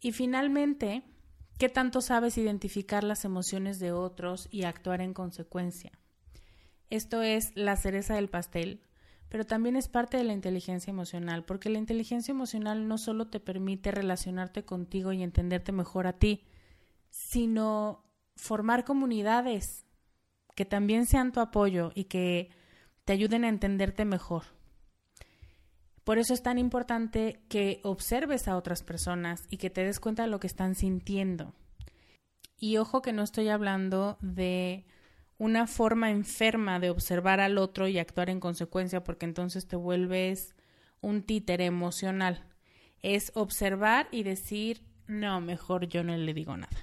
Y 0.00 0.12
finalmente, 0.12 1.02
¿qué 1.58 1.68
tanto 1.68 2.00
sabes 2.00 2.38
identificar 2.38 3.04
las 3.04 3.24
emociones 3.24 3.78
de 3.78 3.92
otros 3.92 4.48
y 4.50 4.64
actuar 4.64 5.00
en 5.00 5.14
consecuencia? 5.14 5.92
Esto 6.90 7.22
es 7.22 7.52
la 7.56 7.76
cereza 7.76 8.14
del 8.14 8.28
pastel 8.28 8.82
pero 9.28 9.44
también 9.44 9.76
es 9.76 9.88
parte 9.88 10.16
de 10.16 10.24
la 10.24 10.32
inteligencia 10.32 10.90
emocional, 10.90 11.44
porque 11.44 11.68
la 11.68 11.78
inteligencia 11.78 12.32
emocional 12.32 12.88
no 12.88 12.96
solo 12.96 13.28
te 13.28 13.40
permite 13.40 13.90
relacionarte 13.90 14.64
contigo 14.64 15.12
y 15.12 15.22
entenderte 15.22 15.72
mejor 15.72 16.06
a 16.06 16.14
ti, 16.14 16.46
sino 17.10 18.04
formar 18.36 18.84
comunidades 18.84 19.84
que 20.54 20.64
también 20.64 21.06
sean 21.06 21.32
tu 21.32 21.40
apoyo 21.40 21.92
y 21.94 22.04
que 22.04 22.50
te 23.04 23.12
ayuden 23.12 23.44
a 23.44 23.48
entenderte 23.48 24.04
mejor. 24.04 24.44
Por 26.08 26.16
eso 26.16 26.32
es 26.32 26.42
tan 26.42 26.56
importante 26.56 27.42
que 27.50 27.80
observes 27.82 28.48
a 28.48 28.56
otras 28.56 28.82
personas 28.82 29.44
y 29.50 29.58
que 29.58 29.68
te 29.68 29.84
des 29.84 30.00
cuenta 30.00 30.22
de 30.22 30.30
lo 30.30 30.40
que 30.40 30.46
están 30.46 30.74
sintiendo. 30.74 31.52
Y 32.56 32.78
ojo 32.78 33.02
que 33.02 33.12
no 33.12 33.22
estoy 33.22 33.50
hablando 33.50 34.16
de 34.22 34.86
una 35.36 35.66
forma 35.66 36.10
enferma 36.10 36.80
de 36.80 36.88
observar 36.88 37.40
al 37.40 37.58
otro 37.58 37.88
y 37.88 37.98
actuar 37.98 38.30
en 38.30 38.40
consecuencia, 38.40 39.04
porque 39.04 39.26
entonces 39.26 39.68
te 39.68 39.76
vuelves 39.76 40.56
un 41.02 41.24
títere 41.24 41.66
emocional. 41.66 42.42
Es 43.02 43.30
observar 43.34 44.08
y 44.10 44.22
decir, 44.22 44.80
no, 45.08 45.42
mejor 45.42 45.88
yo 45.88 46.04
no 46.04 46.16
le 46.16 46.32
digo 46.32 46.56
nada. 46.56 46.78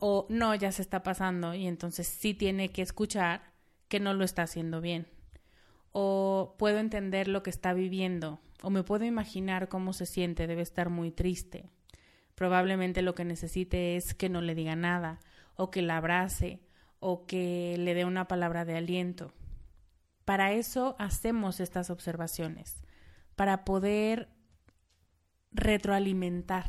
O 0.00 0.26
no, 0.30 0.52
ya 0.56 0.72
se 0.72 0.82
está 0.82 1.04
pasando 1.04 1.54
y 1.54 1.68
entonces 1.68 2.08
sí 2.08 2.34
tiene 2.34 2.70
que 2.70 2.82
escuchar 2.82 3.52
que 3.86 4.00
no 4.00 4.14
lo 4.14 4.24
está 4.24 4.42
haciendo 4.42 4.80
bien. 4.80 5.06
O 5.98 6.56
puedo 6.58 6.78
entender 6.78 7.26
lo 7.26 7.42
que 7.42 7.48
está 7.48 7.72
viviendo. 7.72 8.38
O 8.60 8.68
me 8.68 8.82
puedo 8.82 9.06
imaginar 9.06 9.70
cómo 9.70 9.94
se 9.94 10.04
siente, 10.04 10.46
debe 10.46 10.60
estar 10.60 10.90
muy 10.90 11.10
triste. 11.10 11.70
Probablemente 12.34 13.00
lo 13.00 13.14
que 13.14 13.24
necesite 13.24 13.96
es 13.96 14.12
que 14.12 14.28
no 14.28 14.42
le 14.42 14.54
diga 14.54 14.76
nada, 14.76 15.20
o 15.54 15.70
que 15.70 15.80
la 15.80 15.96
abrace, 15.96 16.60
o 17.00 17.24
que 17.24 17.76
le 17.78 17.94
dé 17.94 18.04
una 18.04 18.28
palabra 18.28 18.66
de 18.66 18.76
aliento. 18.76 19.32
Para 20.26 20.52
eso 20.52 20.96
hacemos 20.98 21.60
estas 21.60 21.88
observaciones, 21.88 22.82
para 23.34 23.64
poder 23.64 24.28
retroalimentar, 25.50 26.66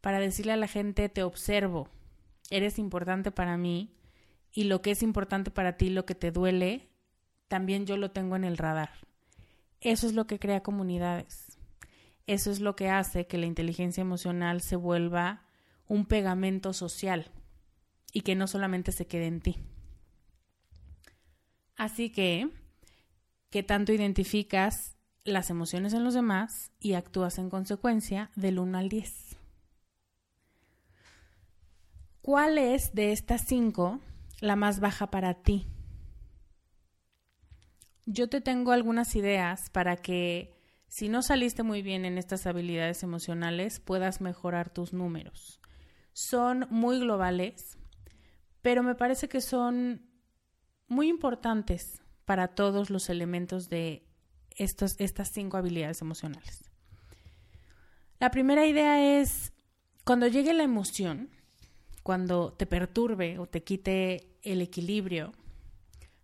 para 0.00 0.18
decirle 0.18 0.50
a 0.50 0.56
la 0.56 0.66
gente 0.66 1.08
te 1.08 1.22
observo, 1.22 1.88
eres 2.50 2.80
importante 2.80 3.30
para 3.30 3.56
mí 3.56 3.94
y 4.52 4.64
lo 4.64 4.82
que 4.82 4.90
es 4.90 5.04
importante 5.04 5.52
para 5.52 5.76
ti, 5.76 5.90
lo 5.90 6.06
que 6.06 6.16
te 6.16 6.32
duele, 6.32 6.89
también 7.50 7.84
yo 7.84 7.96
lo 7.96 8.12
tengo 8.12 8.36
en 8.36 8.44
el 8.44 8.56
radar. 8.56 8.90
Eso 9.80 10.06
es 10.06 10.14
lo 10.14 10.28
que 10.28 10.38
crea 10.38 10.62
comunidades. 10.62 11.58
Eso 12.28 12.52
es 12.52 12.60
lo 12.60 12.76
que 12.76 12.88
hace 12.88 13.26
que 13.26 13.38
la 13.38 13.46
inteligencia 13.46 14.02
emocional 14.02 14.60
se 14.60 14.76
vuelva 14.76 15.42
un 15.88 16.06
pegamento 16.06 16.72
social 16.72 17.32
y 18.12 18.20
que 18.20 18.36
no 18.36 18.46
solamente 18.46 18.92
se 18.92 19.08
quede 19.08 19.26
en 19.26 19.40
ti. 19.40 19.56
Así 21.74 22.10
que, 22.10 22.48
¿qué 23.50 23.64
tanto 23.64 23.92
identificas 23.92 24.96
las 25.24 25.50
emociones 25.50 25.92
en 25.92 26.04
los 26.04 26.14
demás 26.14 26.70
y 26.78 26.92
actúas 26.92 27.38
en 27.38 27.50
consecuencia 27.50 28.30
del 28.36 28.60
1 28.60 28.78
al 28.78 28.88
10? 28.88 29.36
¿Cuál 32.22 32.58
es 32.58 32.94
de 32.94 33.10
estas 33.10 33.44
cinco 33.44 33.98
la 34.40 34.54
más 34.54 34.78
baja 34.78 35.10
para 35.10 35.34
ti? 35.34 35.66
Yo 38.12 38.28
te 38.28 38.40
tengo 38.40 38.72
algunas 38.72 39.14
ideas 39.14 39.70
para 39.70 39.96
que 39.96 40.52
si 40.88 41.08
no 41.08 41.22
saliste 41.22 41.62
muy 41.62 41.80
bien 41.80 42.04
en 42.04 42.18
estas 42.18 42.44
habilidades 42.44 43.04
emocionales 43.04 43.78
puedas 43.78 44.20
mejorar 44.20 44.68
tus 44.68 44.92
números. 44.92 45.60
Son 46.12 46.66
muy 46.70 46.98
globales, 46.98 47.78
pero 48.62 48.82
me 48.82 48.96
parece 48.96 49.28
que 49.28 49.40
son 49.40 50.10
muy 50.88 51.08
importantes 51.08 52.02
para 52.24 52.48
todos 52.48 52.90
los 52.90 53.10
elementos 53.10 53.68
de 53.68 54.08
estos, 54.56 54.96
estas 54.98 55.30
cinco 55.30 55.56
habilidades 55.56 56.02
emocionales. 56.02 56.68
La 58.18 58.32
primera 58.32 58.66
idea 58.66 59.20
es, 59.20 59.52
cuando 60.02 60.26
llegue 60.26 60.52
la 60.52 60.64
emoción, 60.64 61.30
cuando 62.02 62.54
te 62.54 62.66
perturbe 62.66 63.38
o 63.38 63.46
te 63.46 63.62
quite 63.62 64.36
el 64.42 64.62
equilibrio, 64.62 65.32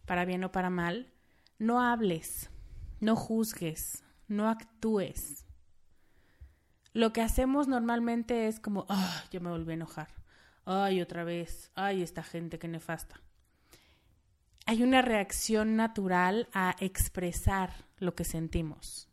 para 0.05 0.25
bien 0.25 0.43
o 0.43 0.51
para 0.51 0.69
mal, 0.69 1.13
no 1.59 1.81
hables, 1.81 2.51
no 3.01 3.17
juzgues, 3.17 4.05
no 4.29 4.49
actúes. 4.49 5.45
Lo 6.93 7.13
que 7.13 7.23
hacemos 7.23 7.69
normalmente 7.69 8.49
es 8.49 8.61
como, 8.61 8.87
ah, 8.89 9.25
yo 9.31 9.41
me 9.41 9.51
volví 9.51 9.73
a 9.73 9.75
enojar. 9.75 10.09
Ay, 10.65 11.01
otra 11.01 11.25
vez. 11.25 11.71
Ay, 11.75 12.03
esta 12.03 12.23
gente 12.23 12.59
que 12.59 12.69
nefasta. 12.69 13.21
Hay 14.67 14.83
una 14.83 15.03
reacción 15.03 15.77
natural 15.77 16.49
a 16.53 16.75
expresar 16.81 17.85
lo 17.99 18.15
que 18.15 18.25
sentimos. 18.25 19.09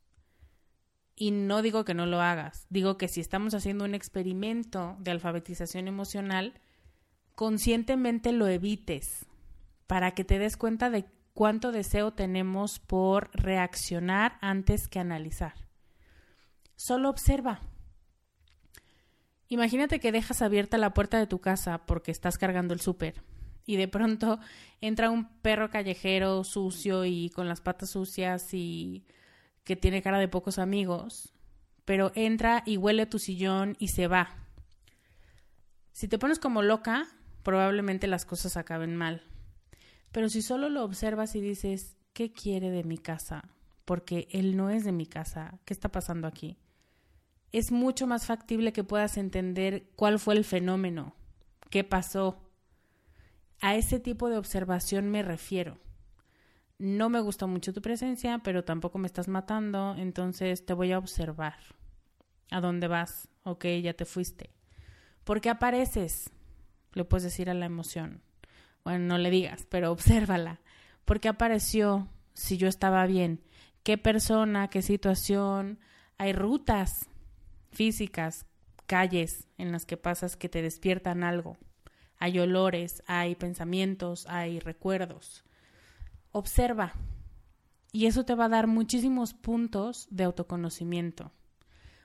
Y 1.16 1.32
no 1.32 1.62
digo 1.62 1.86
que 1.86 1.94
no 1.94 2.08
lo 2.08 2.22
hagas, 2.22 2.66
digo 2.70 2.98
que 2.98 3.08
si 3.08 3.22
estamos 3.22 3.54
haciendo 3.54 3.86
un 3.86 3.94
experimento 3.94 4.98
de 5.00 5.12
alfabetización 5.12 5.88
emocional, 5.88 6.60
conscientemente 7.36 8.32
lo 8.32 8.48
evites 8.48 9.28
para 9.86 10.12
que 10.12 10.24
te 10.24 10.40
des 10.40 10.58
cuenta 10.58 10.90
de 10.90 11.06
cuánto 11.34 11.72
deseo 11.72 12.12
tenemos 12.12 12.80
por 12.80 13.30
reaccionar 13.34 14.38
antes 14.42 14.88
que 14.88 15.00
analizar. 15.00 15.54
Solo 16.76 17.10
observa. 17.10 17.62
Imagínate 19.48 20.00
que 20.00 20.12
dejas 20.12 20.42
abierta 20.42 20.78
la 20.78 20.94
puerta 20.94 21.20
de 21.20 21.28
tu 21.28 21.40
casa 21.40 21.86
porque 21.86 22.12
estás 22.12 22.38
cargando 22.38 22.74
el 22.74 22.82
súper 22.82 23.22
y 23.66 23.78
de 23.78 23.88
pronto 23.88 24.40
entra 24.82 25.10
un 25.10 25.28
perro 25.42 25.70
callejero 25.70 26.44
sucio 26.44 27.06
y 27.06 27.30
con 27.30 27.48
las 27.48 27.62
patas 27.62 27.92
sucias 27.92 28.54
y 28.54 29.06
que 29.64 29.76
tiene 29.76 30.02
cara 30.02 30.20
de 30.20 30.28
pocos 30.28 30.60
amigos, 30.60 31.34
pero 31.86 32.12
entra 32.16 32.64
y 32.66 32.78
huele 32.78 33.06
tu 33.06 33.20
sillón 33.20 33.76
y 33.80 33.90
se 33.90 34.08
va. 34.08 34.36
Si 35.92 36.08
te 36.08 36.18
pones 36.18 36.40
como 36.40 36.62
loca, 36.62 37.08
probablemente 37.44 38.08
las 38.08 38.26
cosas 38.26 38.58
acaben 38.58 38.96
mal. 38.96 39.24
Pero 40.14 40.30
si 40.30 40.44
solo 40.44 40.70
lo 40.70 40.86
observas 40.86 41.36
y 41.36 41.42
dices, 41.42 41.98
¿qué 42.14 42.32
quiere 42.32 42.70
de 42.70 42.84
mi 42.84 43.00
casa? 43.00 43.50
Porque 43.84 44.28
él 44.32 44.56
no 44.56 44.70
es 44.70 44.86
de 44.86 44.92
mi 44.92 45.08
casa. 45.08 45.60
¿Qué 45.66 45.74
está 45.74 45.90
pasando 45.90 46.28
aquí? 46.28 46.56
Es 47.52 47.72
mucho 47.72 48.06
más 48.06 48.28
factible 48.28 48.74
que 48.74 48.84
puedas 48.84 49.18
entender 49.18 49.90
cuál 49.96 50.20
fue 50.20 50.36
el 50.36 50.46
fenómeno, 50.46 51.16
qué 51.72 51.84
pasó. 51.84 52.40
A 53.60 53.76
ese 53.76 54.00
tipo 54.00 54.30
de 54.30 54.38
observación 54.38 55.10
me 55.10 55.24
refiero. 55.24 55.80
No 56.78 57.10
me 57.10 57.20
gusta 57.20 57.48
mucho 57.48 57.74
tu 57.74 57.82
presencia, 57.82 58.40
pero 58.44 58.64
tampoco 58.64 59.00
me 59.00 59.08
estás 59.08 59.28
matando, 59.28 59.96
entonces 59.98 60.64
te 60.64 60.74
voy 60.74 60.92
a 60.92 61.00
observar. 61.00 61.58
¿A 62.52 62.62
dónde 62.62 62.88
vas? 62.88 63.30
Ok, 63.44 63.66
ya 63.82 63.94
te 63.96 64.06
fuiste. 64.06 64.52
¿Por 65.24 65.42
qué 65.42 65.50
apareces? 65.50 66.30
Le 66.94 67.04
puedes 67.04 67.24
decir 67.24 67.50
a 67.50 67.56
la 67.56 67.66
emoción 67.66 68.22
bueno, 68.84 69.06
no 69.06 69.18
le 69.18 69.30
digas, 69.30 69.66
pero 69.70 69.92
obsérvala. 69.94 70.60
¿Por 71.06 71.20
qué 71.20 71.30
apareció? 71.30 72.08
Si 72.34 72.58
yo 72.58 72.68
estaba 72.68 73.06
bien. 73.06 73.42
¿Qué 73.84 73.98
persona? 73.98 74.70
¿Qué 74.70 74.82
situación? 74.82 75.80
Hay 76.18 76.34
rutas 76.34 77.10
físicas, 77.72 78.46
calles 78.88 79.48
en 79.58 79.72
las 79.72 79.86
que 79.86 79.98
pasas 79.98 80.38
que 80.38 80.50
te 80.50 80.62
despiertan 80.62 81.24
algo. 81.24 81.58
Hay 82.18 82.40
olores, 82.40 83.04
hay 83.08 83.36
pensamientos, 83.36 84.26
hay 84.28 84.60
recuerdos. 84.60 85.44
Observa. 86.32 86.94
Y 87.92 88.08
eso 88.08 88.24
te 88.24 88.36
va 88.36 88.46
a 88.46 88.50
dar 88.50 88.68
muchísimos 88.68 89.34
puntos 89.34 90.08
de 90.10 90.24
autoconocimiento, 90.24 91.32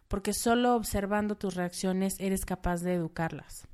porque 0.06 0.34
solo 0.34 0.74
observando 0.74 1.36
tus 1.36 1.54
reacciones 1.54 2.16
eres 2.18 2.44
capaz 2.44 2.82
de 2.82 2.92
educarlas. 2.94 3.66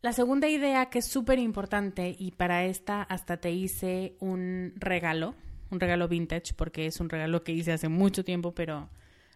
La 0.00 0.12
segunda 0.12 0.48
idea 0.48 0.90
que 0.90 1.00
es 1.00 1.06
súper 1.06 1.40
importante 1.40 2.14
y 2.16 2.30
para 2.30 2.64
esta 2.64 3.02
hasta 3.02 3.38
te 3.38 3.50
hice 3.50 4.16
un 4.20 4.74
regalo, 4.76 5.34
un 5.70 5.80
regalo 5.80 6.06
vintage 6.06 6.54
porque 6.54 6.86
es 6.86 7.00
un 7.00 7.08
regalo 7.08 7.42
que 7.42 7.52
hice 7.52 7.72
hace 7.72 7.88
mucho 7.88 8.24
tiempo 8.24 8.54
pero 8.54 8.88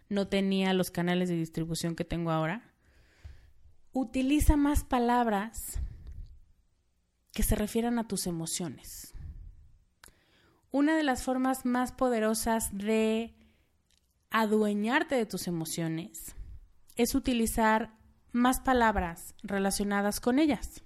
no 0.07 0.27
tenía 0.27 0.73
los 0.73 0.89
canales 0.89 1.27
de 1.27 1.35
distribución 1.35 1.95
que 1.95 2.05
tengo 2.05 2.31
ahora. 2.31 2.71
Utiliza 3.91 4.55
más 4.55 4.85
palabras 4.85 5.79
que 7.33 7.43
se 7.43 7.55
refieran 7.55 7.99
a 7.99 8.07
tus 8.07 8.25
emociones. 8.25 9.13
Una 10.71 10.95
de 10.95 11.03
las 11.03 11.23
formas 11.23 11.65
más 11.65 11.91
poderosas 11.91 12.75
de 12.75 13.35
adueñarte 14.29 15.15
de 15.15 15.25
tus 15.25 15.47
emociones 15.47 16.35
es 16.95 17.15
utilizar 17.15 17.91
más 18.33 18.59
palabras 18.59 19.35
relacionadas 19.43 20.19
con 20.19 20.39
ellas. 20.39 20.83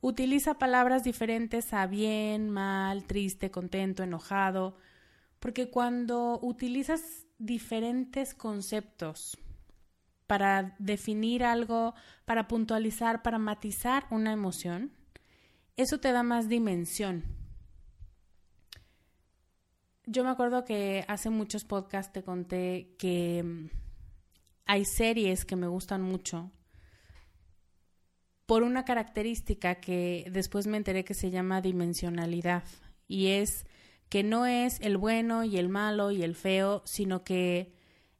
Utiliza 0.00 0.54
palabras 0.54 1.02
diferentes 1.02 1.72
a 1.72 1.86
bien, 1.86 2.50
mal, 2.50 3.04
triste, 3.04 3.50
contento, 3.50 4.02
enojado, 4.02 4.76
porque 5.40 5.70
cuando 5.70 6.38
utilizas 6.42 7.26
diferentes 7.38 8.34
conceptos 8.34 9.38
para 10.26 10.76
definir 10.78 11.44
algo, 11.44 11.94
para 12.24 12.48
puntualizar, 12.48 13.22
para 13.22 13.38
matizar 13.38 14.06
una 14.10 14.32
emoción, 14.32 14.92
eso 15.76 15.98
te 15.98 16.12
da 16.12 16.22
más 16.22 16.48
dimensión. 16.48 17.24
Yo 20.06 20.24
me 20.24 20.30
acuerdo 20.30 20.64
que 20.64 21.04
hace 21.08 21.30
muchos 21.30 21.64
podcasts 21.64 22.12
te 22.12 22.24
conté 22.24 22.94
que 22.98 23.42
mm, 23.42 23.81
hay 24.66 24.84
series 24.84 25.44
que 25.44 25.56
me 25.56 25.66
gustan 25.66 26.02
mucho 26.02 26.50
por 28.46 28.62
una 28.62 28.84
característica 28.84 29.76
que 29.76 30.26
después 30.30 30.66
me 30.66 30.76
enteré 30.76 31.04
que 31.04 31.14
se 31.14 31.30
llama 31.30 31.60
dimensionalidad 31.60 32.64
y 33.08 33.28
es 33.28 33.64
que 34.08 34.22
no 34.22 34.44
es 34.44 34.78
el 34.80 34.98
bueno 34.98 35.44
y 35.44 35.56
el 35.56 35.70
malo 35.70 36.10
y 36.10 36.22
el 36.22 36.34
feo, 36.34 36.82
sino 36.84 37.24
que 37.24 37.72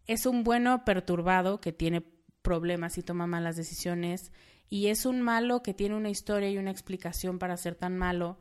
es 0.06 0.24
un 0.24 0.42
bueno 0.42 0.86
perturbado 0.86 1.60
que 1.60 1.72
tiene 1.72 2.02
problemas 2.40 2.96
y 2.96 3.02
toma 3.02 3.26
malas 3.26 3.56
decisiones 3.56 4.32
y 4.70 4.86
es 4.86 5.04
un 5.04 5.20
malo 5.20 5.62
que 5.62 5.74
tiene 5.74 5.96
una 5.96 6.08
historia 6.08 6.50
y 6.50 6.56
una 6.56 6.70
explicación 6.70 7.38
para 7.38 7.58
ser 7.58 7.74
tan 7.74 7.98
malo 7.98 8.38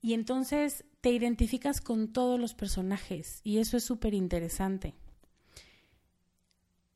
y 0.00 0.14
entonces 0.14 0.84
te 1.02 1.10
identificas 1.10 1.80
con 1.80 2.12
todos 2.12 2.40
los 2.40 2.54
personajes 2.54 3.40
y 3.44 3.58
eso 3.58 3.76
es 3.76 3.84
súper 3.84 4.14
interesante. 4.14 4.94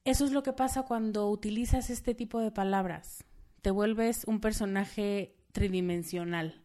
Eso 0.04 0.24
es 0.24 0.32
lo 0.32 0.42
que 0.42 0.54
pasa 0.54 0.84
cuando 0.84 1.28
utilizas 1.28 1.90
este 1.90 2.14
tipo 2.14 2.40
de 2.40 2.50
palabras. 2.50 3.24
Te 3.60 3.70
vuelves 3.70 4.24
un 4.24 4.40
personaje 4.40 5.36
tridimensional 5.52 6.62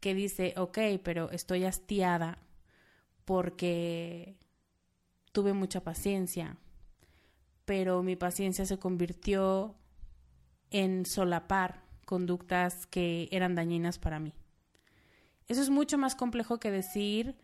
que 0.00 0.14
dice, 0.14 0.54
ok, 0.56 0.78
pero 1.02 1.30
estoy 1.30 1.64
hastiada 1.64 2.38
porque 3.24 4.36
tuve 5.32 5.54
mucha 5.54 5.82
paciencia, 5.82 6.56
pero 7.64 8.02
mi 8.04 8.14
paciencia 8.14 8.64
se 8.64 8.78
convirtió 8.78 9.74
en 10.70 11.04
solapar 11.04 11.82
conductas 12.04 12.86
que 12.86 13.28
eran 13.32 13.56
dañinas 13.56 13.98
para 13.98 14.20
mí. 14.20 14.34
Eso 15.48 15.62
es 15.62 15.70
mucho 15.70 15.98
más 15.98 16.14
complejo 16.14 16.60
que 16.60 16.70
decir, 16.70 17.36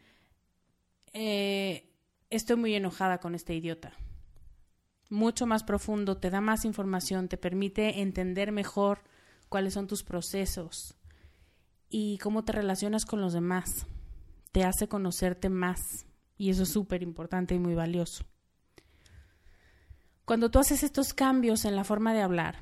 eh, 1.13 1.91
estoy 2.31 2.55
muy 2.55 2.75
enojada 2.75 3.19
con 3.19 3.35
este 3.35 3.55
idiota 3.55 3.93
mucho 5.09 5.47
más 5.47 5.65
profundo, 5.65 6.19
te 6.19 6.31
da 6.31 6.41
más 6.41 6.65
información, 6.65 7.29
te 7.29 7.37
permite 7.37 8.01
entender 8.01 8.53
mejor 8.53 9.03
cuáles 9.49 9.75
son 9.75 9.87
tus 9.87 10.03
procesos 10.03 10.97
y 11.89 12.19
cómo 12.19 12.45
te 12.45 12.53
relacionas 12.53 13.07
con 13.07 13.21
los 13.21 13.33
demás. 13.33 13.87
Te 14.53 14.65
hace 14.65 14.89
conocerte 14.89 15.49
más 15.49 16.07
y 16.37 16.51
eso 16.51 16.63
es 16.63 16.71
súper 16.71 17.03
importante 17.03 17.55
y 17.55 17.59
muy 17.59 17.75
valioso. 17.75 18.25
Cuando 20.25 20.51
tú 20.51 20.59
haces 20.59 20.83
estos 20.83 21.15
cambios 21.15 21.65
en 21.65 21.75
la 21.75 21.85
forma 21.85 22.13
de 22.13 22.21
hablar, 22.21 22.61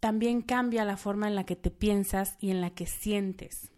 también 0.00 0.42
cambia 0.42 0.84
la 0.84 0.96
forma 0.96 1.28
en 1.28 1.34
la 1.34 1.44
que 1.44 1.56
te 1.56 1.70
piensas 1.70 2.36
y 2.40 2.50
en 2.50 2.60
la 2.60 2.70
que 2.70 2.86
sientes. 2.86 3.70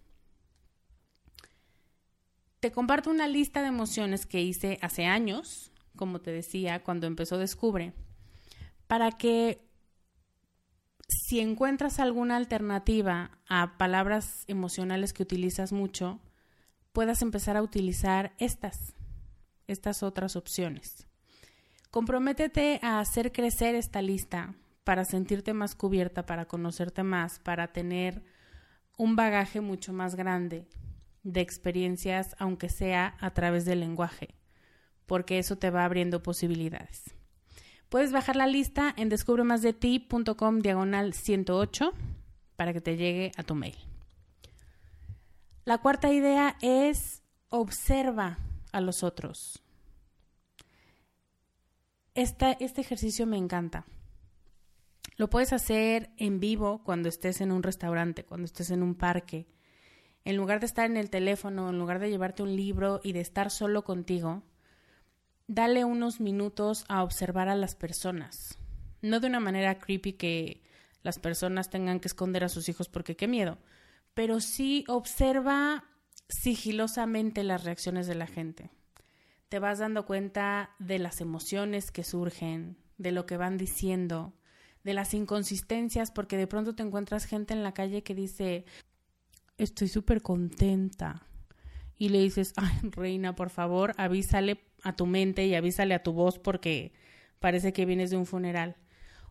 Te 2.61 2.73
comparto 2.73 3.11
una 3.11 3.29
lista 3.29 3.63
de 3.63 3.69
emociones 3.69 4.27
que 4.27 4.43
hice 4.43 4.79
hace 4.81 5.07
años 5.07 5.73
como 5.97 6.21
te 6.21 6.31
decía, 6.31 6.83
cuando 6.85 7.07
empezó 7.07 7.39
Descubre, 7.39 7.93
para 8.87 9.13
que 9.13 9.67
si 11.09 11.41
encuentras 11.41 11.99
alguna 12.01 12.37
alternativa 12.37 13.31
a 13.49 13.79
palabras 13.79 14.45
emocionales 14.47 15.13
que 15.13 15.23
utilizas 15.23 15.73
mucho, 15.73 16.21
puedas 16.93 17.23
empezar 17.23 17.57
a 17.57 17.63
utilizar 17.63 18.33
estas, 18.39 18.95
estas 19.67 20.03
otras 20.03 20.37
opciones. 20.37 21.07
Comprométete 21.91 22.81
a 22.83 23.01
hacer 23.01 23.33
crecer 23.33 23.75
esta 23.75 24.03
lista 24.03 24.55
para 24.85 25.05
sentirte 25.05 25.53
más 25.53 25.75
cubierta, 25.75 26.27
para 26.27 26.47
conocerte 26.47 27.03
más, 27.03 27.39
para 27.39 27.73
tener 27.73 28.23
un 28.97 29.17
bagaje 29.17 29.61
mucho 29.61 29.93
más 29.93 30.15
grande 30.15 30.69
de 31.23 31.41
experiencias, 31.41 32.37
aunque 32.39 32.69
sea 32.69 33.17
a 33.21 33.31
través 33.33 33.65
del 33.65 33.81
lenguaje, 33.81 34.35
porque 35.07 35.39
eso 35.39 35.57
te 35.57 35.71
va 35.71 35.85
abriendo 35.85 36.23
posibilidades. 36.23 37.17
Puedes 37.89 38.13
bajar 38.13 38.37
la 38.37 38.47
lista 38.47 38.93
en 38.97 39.09
descubremasdeti.com 39.09 40.59
diagonal 40.59 41.15
108 41.15 41.93
para 42.57 42.73
que 42.73 42.81
te 42.81 42.97
llegue 42.97 43.33
a 43.37 43.43
tu 43.43 43.55
mail. 43.55 43.77
La 45.65 45.79
cuarta 45.79 46.13
idea 46.13 46.57
es 46.63 47.23
observa 47.49 48.39
a 48.73 48.81
los 48.81 49.03
otros. 49.03 49.63
este 52.15 52.81
ejercicio 52.81 53.27
me 53.27 53.37
encanta. 53.37 53.85
Lo 55.17 55.31
puedes 55.31 55.53
hacer 55.53 56.11
en 56.19 56.41
vivo 56.41 56.83
cuando 56.85 57.09
estés 57.09 57.41
en 57.41 57.51
un 57.51 57.63
restaurante, 57.63 58.25
cuando 58.25 58.45
estés 58.45 58.71
en 58.71 58.83
un 58.83 58.95
parque. 58.95 59.47
En 60.25 60.37
lugar 60.37 60.61
de 60.61 60.67
estar 60.67 60.91
en 60.91 60.97
el 60.97 61.09
teléfono, 61.09 61.71
en 61.71 61.79
lugar 61.79 62.01
de 62.01 62.11
llevarte 62.11 62.43
un 62.43 62.55
libro 62.55 63.01
y 63.03 63.13
de 63.13 63.21
estar 63.21 63.51
solo 63.51 63.85
contigo, 63.85 64.43
dale 65.47 65.85
unos 65.85 66.21
minutos 66.21 66.85
a 66.89 67.03
observar 67.03 67.49
a 67.49 67.57
las 67.57 67.75
personas. 67.75 68.59
No 69.03 69.21
de 69.21 69.29
una 69.29 69.41
manera 69.41 69.79
creepy 69.79 70.15
que 70.15 70.63
las 71.03 71.19
personas 71.19 71.71
tengan 71.71 72.01
que 72.01 72.09
esconder 72.09 72.45
a 72.45 72.49
sus 72.49 72.69
hijos 72.69 72.89
porque 72.89 73.17
qué 73.17 73.29
miedo, 73.29 73.59
pero 74.15 74.41
sí 74.41 74.85
observa 74.89 75.85
sigilosamente 76.29 77.45
las 77.45 77.65
reacciones 77.65 78.07
de 78.07 78.15
la 78.17 78.27
gente. 78.27 78.71
Te 79.49 79.61
vas 79.61 79.79
dando 79.79 80.07
cuenta 80.07 80.75
de 80.79 80.99
las 80.99 81.21
emociones 81.21 81.93
que 81.93 82.03
surgen, 82.03 82.77
de 82.99 83.13
lo 83.13 83.27
que 83.27 83.37
van 83.37 83.59
diciendo, 83.59 84.33
de 84.83 84.95
las 84.95 85.15
inconsistencias, 85.15 86.11
porque 86.11 86.37
de 86.37 86.47
pronto 86.47 86.75
te 86.75 86.83
encuentras 86.83 87.27
gente 87.27 87.55
en 87.55 87.63
la 87.63 87.75
calle 87.75 88.03
que 88.03 88.15
dice, 88.15 88.65
estoy 89.59 89.89
súper 89.89 90.23
contenta. 90.23 91.27
Y 91.99 92.11
le 92.11 92.21
dices, 92.21 92.53
ay, 92.57 92.79
reina, 92.91 93.35
por 93.35 93.51
favor, 93.51 93.95
avísale 93.97 94.61
a 94.83 94.95
tu 94.95 95.07
mente 95.07 95.47
y 95.47 95.55
avísale 95.55 95.95
a 95.95 96.03
tu 96.03 96.13
voz 96.13 96.39
porque 96.39 96.93
parece 97.41 97.73
que 97.73 97.87
vienes 97.87 98.11
de 98.11 98.17
un 98.17 98.27
funeral. 98.27 98.77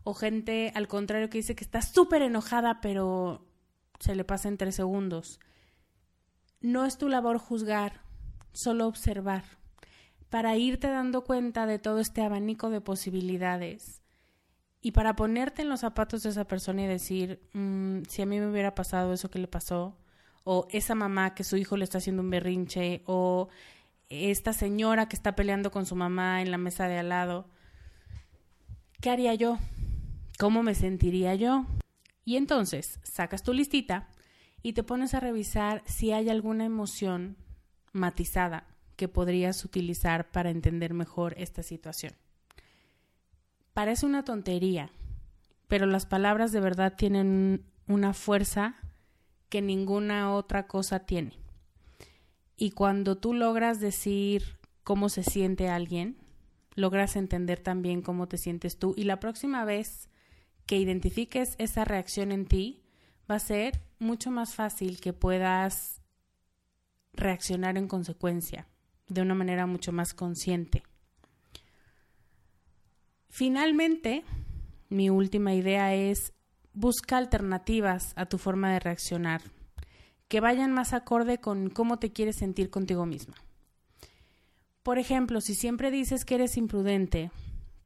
O 0.04 0.14
gente 0.14 0.72
al 0.74 0.88
contrario 0.88 1.28
que 1.30 1.38
dice 1.38 1.54
que 1.54 1.64
está 1.64 1.82
súper 1.82 2.22
enojada, 2.22 2.80
pero 2.80 3.46
se 3.98 4.14
le 4.14 4.24
pasa 4.24 4.48
en 4.48 4.56
tres 4.56 4.74
segundos. 4.74 5.40
No 6.60 6.84
es 6.84 6.98
tu 6.98 7.08
labor 7.08 7.38
juzgar, 7.38 8.02
solo 8.52 8.86
observar, 8.86 9.44
para 10.30 10.56
irte 10.56 10.88
dando 10.88 11.24
cuenta 11.24 11.66
de 11.66 11.78
todo 11.78 12.00
este 12.00 12.22
abanico 12.22 12.70
de 12.70 12.80
posibilidades 12.80 14.02
y 14.80 14.92
para 14.92 15.16
ponerte 15.16 15.62
en 15.62 15.68
los 15.68 15.80
zapatos 15.80 16.22
de 16.22 16.30
esa 16.30 16.46
persona 16.46 16.84
y 16.84 16.86
decir, 16.86 17.40
mm, 17.52 18.02
si 18.08 18.22
a 18.22 18.26
mí 18.26 18.38
me 18.38 18.48
hubiera 18.48 18.74
pasado 18.74 19.12
eso 19.12 19.30
que 19.30 19.38
le 19.38 19.48
pasó, 19.48 19.96
o 20.48 20.68
esa 20.70 20.94
mamá 20.94 21.34
que 21.34 21.42
su 21.42 21.56
hijo 21.56 21.76
le 21.76 21.82
está 21.82 21.98
haciendo 21.98 22.22
un 22.22 22.30
berrinche, 22.30 23.02
o 23.06 23.48
esta 24.08 24.52
señora 24.52 25.08
que 25.08 25.16
está 25.16 25.34
peleando 25.34 25.72
con 25.72 25.86
su 25.86 25.96
mamá 25.96 26.40
en 26.40 26.52
la 26.52 26.56
mesa 26.56 26.86
de 26.86 26.98
al 26.98 27.08
lado, 27.08 27.48
¿qué 29.00 29.10
haría 29.10 29.34
yo? 29.34 29.58
¿Cómo 30.38 30.62
me 30.62 30.76
sentiría 30.76 31.34
yo? 31.34 31.66
Y 32.24 32.36
entonces 32.36 33.00
sacas 33.02 33.42
tu 33.42 33.52
listita 33.52 34.08
y 34.62 34.74
te 34.74 34.84
pones 34.84 35.14
a 35.14 35.20
revisar 35.20 35.82
si 35.84 36.12
hay 36.12 36.30
alguna 36.30 36.64
emoción 36.64 37.36
matizada 37.92 38.68
que 38.94 39.08
podrías 39.08 39.64
utilizar 39.64 40.30
para 40.30 40.50
entender 40.50 40.94
mejor 40.94 41.34
esta 41.38 41.64
situación. 41.64 42.12
Parece 43.74 44.06
una 44.06 44.24
tontería, 44.24 44.92
pero 45.66 45.86
las 45.86 46.06
palabras 46.06 46.52
de 46.52 46.60
verdad 46.60 46.94
tienen 46.96 47.64
una 47.88 48.14
fuerza 48.14 48.76
que 49.48 49.62
ninguna 49.62 50.34
otra 50.34 50.66
cosa 50.66 51.00
tiene. 51.00 51.38
Y 52.56 52.70
cuando 52.70 53.18
tú 53.18 53.34
logras 53.34 53.80
decir 53.80 54.58
cómo 54.82 55.08
se 55.08 55.22
siente 55.22 55.68
alguien, 55.68 56.16
logras 56.74 57.16
entender 57.16 57.60
también 57.60 58.02
cómo 58.02 58.28
te 58.28 58.38
sientes 58.38 58.78
tú. 58.78 58.94
Y 58.96 59.04
la 59.04 59.20
próxima 59.20 59.64
vez 59.64 60.08
que 60.66 60.78
identifiques 60.78 61.54
esa 61.58 61.84
reacción 61.84 62.32
en 62.32 62.46
ti, 62.46 62.82
va 63.30 63.36
a 63.36 63.40
ser 63.40 63.82
mucho 63.98 64.30
más 64.30 64.54
fácil 64.54 65.00
que 65.00 65.12
puedas 65.12 66.02
reaccionar 67.12 67.78
en 67.78 67.88
consecuencia, 67.88 68.68
de 69.08 69.22
una 69.22 69.34
manera 69.34 69.66
mucho 69.66 69.92
más 69.92 70.12
consciente. 70.12 70.82
Finalmente, 73.28 74.24
mi 74.88 75.10
última 75.10 75.54
idea 75.54 75.94
es 75.94 76.32
busca 76.76 77.16
alternativas 77.16 78.12
a 78.16 78.26
tu 78.26 78.36
forma 78.36 78.70
de 78.70 78.80
reaccionar 78.80 79.40
que 80.28 80.40
vayan 80.40 80.72
más 80.72 80.92
acorde 80.92 81.38
con 81.38 81.70
cómo 81.70 81.98
te 81.98 82.12
quieres 82.12 82.36
sentir 82.36 82.68
contigo 82.68 83.06
misma. 83.06 83.34
Por 84.82 84.98
ejemplo, 84.98 85.40
si 85.40 85.54
siempre 85.54 85.90
dices 85.90 86.24
que 86.24 86.34
eres 86.34 86.56
imprudente, 86.56 87.30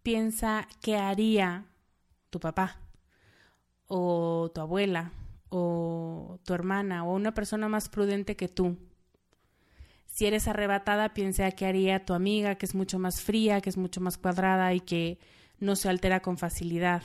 piensa 0.03 0.67
qué 0.83 0.97
haría 0.97 1.67
tu 2.31 2.41
papá 2.41 2.79
o 3.87 4.51
tu 4.53 4.61
abuela 4.61 5.13
o 5.51 6.39
tu 6.45 6.53
hermana 6.53 7.05
o 7.05 7.15
una 7.15 7.33
persona 7.33 7.69
más 7.69 7.89
prudente 7.89 8.37
que 8.37 8.49
tú. 8.49 8.77
Si 10.07 10.27
eres 10.27 10.49
arrebatada, 10.49 11.15
piensa 11.15 11.51
qué 11.53 11.67
haría 11.67 12.05
tu 12.05 12.13
amiga, 12.13 12.57
que 12.57 12.67
es 12.67 12.75
mucho 12.75 12.99
más 12.99 13.23
fría, 13.23 13.61
que 13.61 13.71
es 13.71 13.77
mucho 13.77 14.01
más 14.01 14.19
cuadrada 14.19 14.75
y 14.75 14.81
que 14.81 15.21
no 15.61 15.77
se 15.77 15.89
altera 15.89 16.21
con 16.21 16.39
facilidad. 16.39 17.03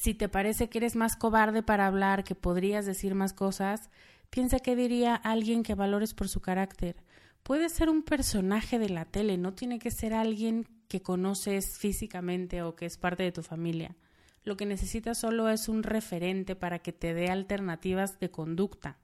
Si 0.00 0.14
te 0.14 0.30
parece 0.30 0.70
que 0.70 0.78
eres 0.78 0.96
más 0.96 1.14
cobarde 1.14 1.62
para 1.62 1.86
hablar, 1.86 2.24
que 2.24 2.34
podrías 2.34 2.86
decir 2.86 3.14
más 3.14 3.34
cosas, 3.34 3.90
piensa 4.30 4.58
qué 4.58 4.74
diría 4.74 5.14
alguien 5.14 5.62
que 5.62 5.74
valores 5.74 6.14
por 6.14 6.30
su 6.30 6.40
carácter. 6.40 6.96
Puede 7.42 7.68
ser 7.68 7.90
un 7.90 8.02
personaje 8.02 8.78
de 8.78 8.88
la 8.88 9.04
tele, 9.04 9.36
no 9.36 9.52
tiene 9.52 9.78
que 9.78 9.90
ser 9.90 10.14
alguien 10.14 10.66
que 10.88 11.02
conoces 11.02 11.76
físicamente 11.76 12.62
o 12.62 12.76
que 12.76 12.86
es 12.86 12.96
parte 12.96 13.24
de 13.24 13.30
tu 13.30 13.42
familia. 13.42 13.94
Lo 14.42 14.56
que 14.56 14.64
necesitas 14.64 15.18
solo 15.18 15.50
es 15.50 15.68
un 15.68 15.82
referente 15.82 16.56
para 16.56 16.78
que 16.78 16.94
te 16.94 17.12
dé 17.12 17.28
alternativas 17.28 18.18
de 18.18 18.30
conducta. 18.30 18.96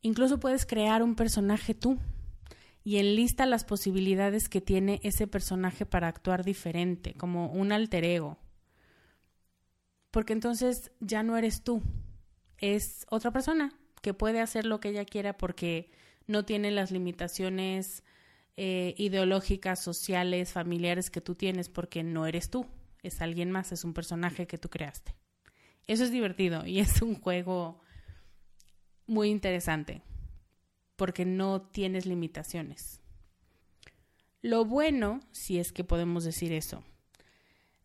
Incluso 0.00 0.40
puedes 0.40 0.64
crear 0.64 1.02
un 1.02 1.16
personaje 1.16 1.74
tú, 1.74 1.98
y 2.82 2.96
enlista 2.96 3.44
las 3.44 3.64
posibilidades 3.64 4.48
que 4.48 4.62
tiene 4.62 5.00
ese 5.02 5.26
personaje 5.26 5.84
para 5.84 6.08
actuar 6.08 6.44
diferente, 6.44 7.12
como 7.12 7.52
un 7.52 7.72
alter 7.72 8.06
ego. 8.06 8.38
Porque 10.14 10.32
entonces 10.32 10.92
ya 11.00 11.24
no 11.24 11.36
eres 11.36 11.64
tú, 11.64 11.82
es 12.58 13.04
otra 13.10 13.32
persona 13.32 13.76
que 14.00 14.14
puede 14.14 14.40
hacer 14.40 14.64
lo 14.64 14.78
que 14.78 14.90
ella 14.90 15.04
quiera 15.04 15.36
porque 15.36 15.90
no 16.28 16.44
tiene 16.44 16.70
las 16.70 16.92
limitaciones 16.92 18.04
eh, 18.56 18.94
ideológicas, 18.96 19.82
sociales, 19.82 20.52
familiares 20.52 21.10
que 21.10 21.20
tú 21.20 21.34
tienes 21.34 21.68
porque 21.68 22.04
no 22.04 22.26
eres 22.26 22.48
tú, 22.48 22.64
es 23.02 23.20
alguien 23.22 23.50
más, 23.50 23.72
es 23.72 23.82
un 23.82 23.92
personaje 23.92 24.46
que 24.46 24.56
tú 24.56 24.68
creaste. 24.68 25.16
Eso 25.88 26.04
es 26.04 26.12
divertido 26.12 26.64
y 26.64 26.78
es 26.78 27.02
un 27.02 27.20
juego 27.20 27.80
muy 29.08 29.30
interesante 29.30 30.02
porque 30.94 31.24
no 31.24 31.60
tienes 31.60 32.06
limitaciones. 32.06 33.00
Lo 34.42 34.64
bueno, 34.64 35.22
si 35.32 35.58
es 35.58 35.72
que 35.72 35.82
podemos 35.82 36.22
decir 36.22 36.52
eso, 36.52 36.84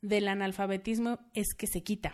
del 0.02 0.28
analfabetismo 0.28 1.20
es 1.34 1.54
que 1.54 1.68
se 1.68 1.84
quita. 1.84 2.14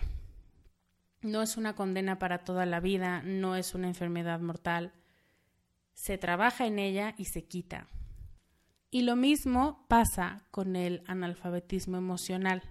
No 1.22 1.42
es 1.42 1.58
una 1.58 1.76
condena 1.76 2.20
para 2.20 2.44
toda 2.44 2.66
la 2.66 2.80
vida, 2.80 3.22
no 3.24 3.56
es 3.56 3.74
una 3.74 3.88
enfermedad 3.88 4.40
mortal. 4.40 4.94
Se 5.94 6.18
trabaja 6.18 6.68
en 6.68 6.80
ella 6.80 7.16
y 7.18 7.26
se 7.26 7.46
quita. 7.46 7.88
Y 8.92 9.02
lo 9.02 9.16
mismo 9.16 9.86
pasa 9.88 10.44
con 10.52 10.76
el 10.76 11.04
analfabetismo 11.08 11.98
emocional. 11.98 12.62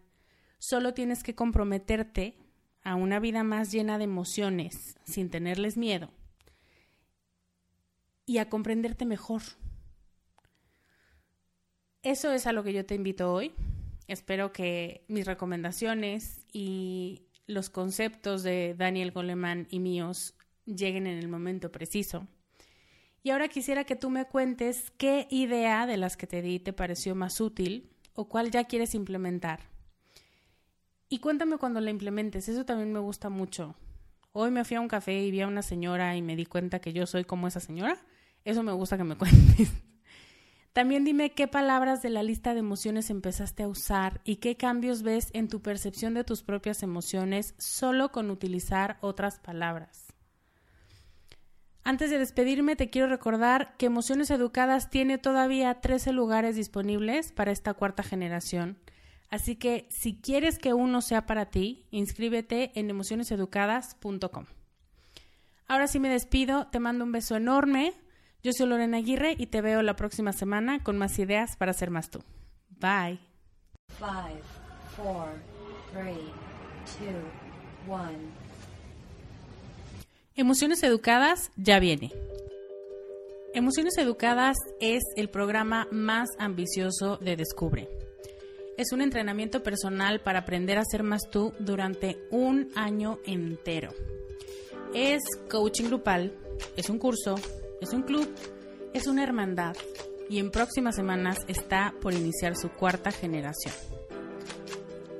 Solo 0.59 0.95
tienes 0.95 1.23
que 1.23 1.35
comprometerte 1.35 2.39
a 2.83 2.95
una 2.95 3.19
vida 3.19 3.43
más 3.43 3.73
llena 3.73 3.99
de 3.99 4.05
emociones, 4.05 4.97
sin 5.05 5.31
tenerles 5.31 5.77
miedo 5.77 6.11
y 8.27 8.39
a 8.39 8.49
comprenderte 8.49 9.05
mejor. 9.05 9.43
Eso 12.03 12.33
es 12.33 12.47
a 12.47 12.53
lo 12.53 12.63
que 12.63 12.73
yo 12.73 12.85
te 12.85 12.95
invito 12.95 13.33
hoy. 13.33 13.53
Espero 14.07 14.53
que 14.53 15.05
mis 15.09 15.27
recomendaciones 15.27 16.45
y 16.53 17.23
los 17.47 17.71
conceptos 17.71 18.43
de 18.43 18.75
Daniel 18.77 19.13
Goleman 19.13 19.67
y 19.71 19.81
míos 19.81 20.35
lleguen 20.67 21.07
en 21.07 21.19
el 21.19 21.29
momento 21.29 21.71
preciso. 21.73 22.27
Y 23.23 23.31
ahora 23.31 23.49
quisiera 23.49 23.85
que 23.85 23.97
tú 23.97 24.11
me 24.11 24.27
cuentes 24.27 24.93
qué 24.99 25.27
idea 25.31 25.87
de 25.87 25.97
las 25.97 26.17
que 26.17 26.27
te 26.27 26.43
di 26.43 26.59
te 26.59 26.73
pareció 26.73 27.15
más 27.15 27.41
útil 27.41 27.91
o 28.15 28.29
cuál 28.29 28.51
ya 28.51 28.65
quieres 28.65 28.95
implementar. 28.95 29.61
Y 31.09 31.19
cuéntame 31.19 31.59
cuando 31.59 31.81
la 31.81 31.91
implementes, 31.91 32.49
eso 32.49 32.65
también 32.65 32.93
me 32.93 32.99
gusta 32.99 33.31
mucho. 33.31 33.77
Hoy 34.33 34.51
me 34.51 34.65
fui 34.65 34.77
a 34.77 34.81
un 34.81 34.89
café 34.89 35.23
y 35.23 35.31
vi 35.31 35.41
a 35.41 35.47
una 35.47 35.63
señora 35.63 36.17
y 36.17 36.23
me 36.23 36.37
di 36.37 36.45
cuenta 36.45 36.81
que 36.81 36.93
yo 36.93 37.07
soy 37.07 37.25
como 37.25 37.47
esa 37.47 37.61
señora 37.61 37.99
eso 38.45 38.63
me 38.63 38.73
gusta 38.73 38.97
que 38.97 39.05
me 39.05 39.17
cuentes. 39.19 39.73
También 40.75 41.05
dime 41.05 41.31
qué 41.31 41.47
palabras 41.47 42.03
de 42.03 42.11
la 42.11 42.25
lista 42.25 42.53
de 42.53 42.59
emociones 42.59 43.09
empezaste 43.09 43.63
a 43.63 43.69
usar 43.69 44.21
y 44.25 44.37
qué 44.37 44.57
cambios 44.57 45.03
ves 45.03 45.31
en 45.33 45.47
tu 45.47 45.63
percepción 45.63 46.15
de 46.15 46.25
tus 46.25 46.43
propias 46.43 46.83
emociones 46.83 47.55
solo 47.59 48.11
con 48.11 48.29
utilizar 48.29 48.99
otras 49.01 49.39
palabras. 49.39 50.13
Antes 51.85 52.11
de 52.11 52.19
despedirme, 52.19 52.75
te 52.75 52.91
quiero 52.91 53.07
recordar 53.07 53.77
que 53.77 53.87
Emociones 53.87 54.33
Educadas 54.33 54.91
tiene 54.91 55.17
todavía 55.17 55.81
13 55.81 56.13
lugares 56.13 56.57
disponibles 56.57 57.31
para 57.31 57.53
esta 57.53 57.75
cuarta 57.75 58.03
generación. 58.03 58.77
Así 59.31 59.55
que 59.55 59.87
si 59.91 60.17
quieres 60.17 60.59
que 60.59 60.75
uno 60.75 61.03
sea 61.03 61.25
para 61.25 61.51
ti, 61.51 61.87
inscríbete 61.93 62.73
en 62.75 62.91
emocioneseducadas.com. 62.91 64.47
Ahora 65.69 65.87
sí 65.87 66.01
me 66.01 66.09
despido, 66.09 66.67
te 66.67 66.81
mando 66.81 67.05
un 67.05 67.13
beso 67.13 67.37
enorme. 67.37 67.95
Yo 68.45 68.53
soy 68.53 68.67
Lorena 68.67 68.99
Aguirre 68.99 69.35
y 69.39 69.47
te 69.47 69.63
veo 69.63 69.81
la 69.81 69.97
próxima 69.97 70.35
semana 70.35 70.83
con 70.83 70.99
más 70.99 71.19
ideas 71.19 71.57
para 71.57 71.73
ser 71.73 71.89
más 71.89 72.11
tú. 72.11 72.23
Bye. 72.79 73.19
Five, 73.99 74.43
four, 74.95 75.29
three, 75.93 76.31
two, 76.99 77.91
one. 77.91 78.19
Emociones 80.37 80.83
Educadas 80.83 81.51
ya 81.57 81.79
viene. 81.79 82.13
Emociones 83.55 83.97
Educadas 83.97 84.59
es 84.79 85.03
el 85.17 85.31
programa 85.31 85.89
más 85.91 86.29
ambicioso 86.39 87.17
de 87.17 87.37
Descubre. 87.37 87.89
Es 88.77 88.93
un 88.93 89.01
entrenamiento 89.01 89.63
personal 89.63 90.21
para 90.21 90.41
aprender 90.41 90.77
a 90.77 90.85
ser 90.85 91.03
más 91.03 91.23
tú 91.31 91.55
durante 91.61 92.19
un 92.31 92.69
año 92.75 93.21
entero. 93.25 93.95
Es 94.93 95.23
coaching 95.49 95.85
grupal, 95.85 96.37
es 96.77 96.91
un 96.91 96.99
curso, 96.99 97.37
es 97.81 97.93
un 97.93 98.03
club, 98.03 98.29
es 98.93 99.07
una 99.07 99.23
hermandad 99.23 99.77
y 100.29 100.39
en 100.39 100.51
próximas 100.51 100.97
semanas 100.97 101.39
está 101.49 101.95
por 102.01 102.15
iniciar 102.15 102.57
su 102.57 102.71
cuarta 102.71 103.11
generación. 103.11 103.75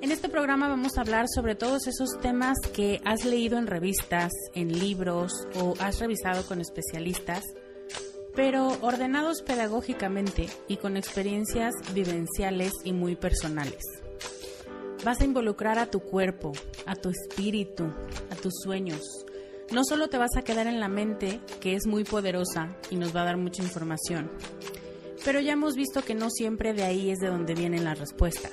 En 0.01 0.13
este 0.13 0.29
programa 0.29 0.69
vamos 0.69 0.99
a 0.99 1.01
hablar 1.01 1.27
sobre 1.35 1.55
todos 1.55 1.87
esos 1.87 2.21
temas 2.21 2.59
que 2.75 3.01
has 3.07 3.25
leído 3.25 3.57
en 3.57 3.67
revistas, 3.67 4.31
en 4.55 4.79
libros 4.79 5.33
o 5.59 5.75
has 5.81 5.99
revisado 5.99 6.47
con 6.47 6.61
especialistas, 6.61 7.43
pero 8.35 8.69
ordenados 8.83 9.41
pedagógicamente 9.43 10.47
y 10.69 10.77
con 10.77 10.99
experiencias 10.99 11.73
vivenciales 11.95 12.73
y 12.85 12.93
muy 12.93 13.17
personales. 13.17 13.83
Vas 15.05 15.21
a 15.21 15.25
involucrar 15.25 15.79
a 15.79 15.87
tu 15.91 16.01
cuerpo, 16.01 16.53
a 16.85 16.97
tu 16.97 17.11
espíritu, 17.11 17.85
a 18.31 18.37
tus 18.37 18.53
sueños, 18.63 19.25
no 19.75 19.83
solo 19.85 20.07
te 20.09 20.19
vas 20.19 20.37
a 20.37 20.43
quedar 20.43 20.69
en 20.69 20.79
la 20.79 20.89
mente, 20.89 21.41
que 21.61 21.75
es 21.75 21.87
muy 21.87 22.05
poderosa 22.05 22.77
y 22.91 22.97
nos 22.97 23.15
va 23.15 23.23
a 23.23 23.25
dar 23.25 23.37
mucha 23.37 23.63
información, 23.63 24.31
pero 25.25 25.41
ya 25.41 25.53
hemos 25.53 25.75
visto 25.75 26.03
que 26.03 26.15
no 26.15 26.31
siempre 26.31 26.75
de 26.75 26.85
ahí 26.85 27.11
es 27.11 27.19
de 27.19 27.27
donde 27.27 27.55
vienen 27.55 27.85
las 27.85 27.99
respuestas. 27.99 28.53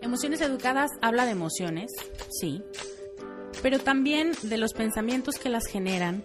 Emociones 0.00 0.40
Educadas 0.40 0.90
habla 1.02 1.26
de 1.26 1.32
emociones, 1.32 1.90
sí, 2.30 2.62
pero 3.62 3.78
también 3.78 4.32
de 4.42 4.56
los 4.56 4.72
pensamientos 4.72 5.38
que 5.38 5.50
las 5.50 5.66
generan, 5.66 6.24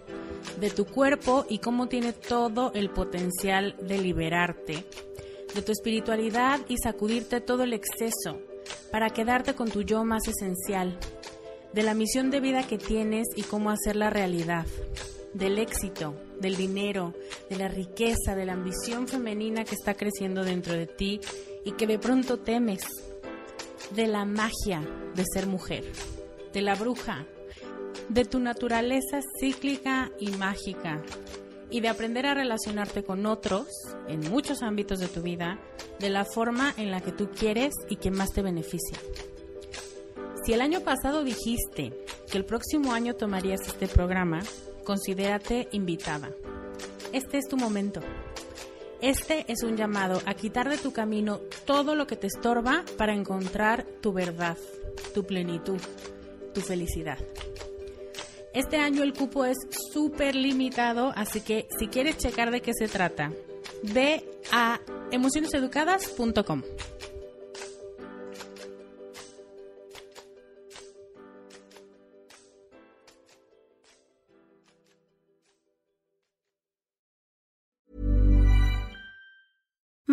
de 0.58 0.70
tu 0.70 0.86
cuerpo 0.86 1.44
y 1.48 1.58
cómo 1.58 1.88
tiene 1.88 2.14
todo 2.14 2.72
el 2.74 2.88
potencial 2.90 3.76
de 3.82 3.98
liberarte, 3.98 4.84
de 5.54 5.62
tu 5.62 5.72
espiritualidad 5.72 6.60
y 6.68 6.78
sacudirte 6.78 7.42
todo 7.42 7.64
el 7.64 7.74
exceso 7.74 8.38
para 8.90 9.10
quedarte 9.10 9.54
con 9.54 9.70
tu 9.70 9.82
yo 9.82 10.04
más 10.04 10.26
esencial, 10.26 10.98
de 11.72 11.82
la 11.82 11.94
misión 11.94 12.30
de 12.30 12.40
vida 12.40 12.66
que 12.66 12.78
tienes 12.78 13.26
y 13.36 13.42
cómo 13.42 13.70
hacerla 13.70 14.10
realidad, 14.10 14.66
del 15.34 15.58
éxito, 15.58 16.14
del 16.40 16.56
dinero, 16.56 17.14
de 17.48 17.56
la 17.56 17.68
riqueza, 17.68 18.34
de 18.34 18.46
la 18.46 18.54
ambición 18.54 19.06
femenina 19.06 19.64
que 19.64 19.74
está 19.74 19.94
creciendo 19.94 20.44
dentro 20.44 20.74
de 20.74 20.86
ti 20.86 21.20
y 21.64 21.72
que 21.72 21.86
de 21.86 21.98
pronto 21.98 22.38
temes, 22.38 22.82
de 23.94 24.06
la 24.06 24.24
magia 24.24 24.80
de 25.14 25.24
ser 25.32 25.46
mujer, 25.46 25.84
de 26.52 26.62
la 26.62 26.74
bruja, 26.74 27.26
de 28.08 28.24
tu 28.24 28.40
naturaleza 28.40 29.20
cíclica 29.40 30.10
y 30.18 30.30
mágica 30.32 31.02
y 31.70 31.80
de 31.80 31.88
aprender 31.88 32.26
a 32.26 32.34
relacionarte 32.34 33.04
con 33.04 33.26
otros 33.26 33.66
en 34.08 34.20
muchos 34.30 34.62
ámbitos 34.62 34.98
de 34.98 35.08
tu 35.08 35.22
vida 35.22 35.60
de 35.98 36.10
la 36.10 36.24
forma 36.24 36.74
en 36.76 36.90
la 36.90 37.00
que 37.00 37.12
tú 37.12 37.30
quieres 37.30 37.72
y 37.88 37.96
que 37.96 38.10
más 38.10 38.32
te 38.32 38.42
beneficia. 38.42 38.98
Si 40.44 40.54
el 40.54 40.62
año 40.62 40.80
pasado 40.80 41.22
dijiste 41.22 41.92
que 42.30 42.38
el 42.38 42.46
próximo 42.46 42.92
año 42.92 43.14
tomarías 43.14 43.60
este 43.66 43.86
programa, 43.86 44.40
considérate 44.84 45.68
invitada. 45.72 46.30
Este 47.12 47.38
es 47.38 47.46
tu 47.46 47.56
momento. 47.58 48.00
Este 49.02 49.44
es 49.48 49.62
un 49.62 49.76
llamado 49.76 50.22
a 50.24 50.34
quitar 50.34 50.68
de 50.68 50.78
tu 50.78 50.92
camino 50.92 51.40
todo 51.66 51.94
lo 51.94 52.06
que 52.06 52.16
te 52.16 52.26
estorba 52.26 52.84
para 52.96 53.14
encontrar 53.14 53.84
tu 54.00 54.12
verdad, 54.12 54.56
tu 55.14 55.24
plenitud, 55.24 55.80
tu 56.54 56.60
felicidad. 56.62 57.18
Este 58.54 58.78
año 58.78 59.02
el 59.02 59.12
cupo 59.12 59.44
es 59.44 59.56
súper 59.92 60.34
limitado, 60.34 61.12
así 61.14 61.40
que 61.40 61.68
si 61.78 61.88
quieres 61.88 62.16
checar 62.16 62.50
de 62.50 62.62
qué 62.62 62.72
se 62.74 62.88
trata, 62.88 63.32
ve 63.82 64.24
a 64.52 64.80
emocioneseducadas.com. 65.10 66.62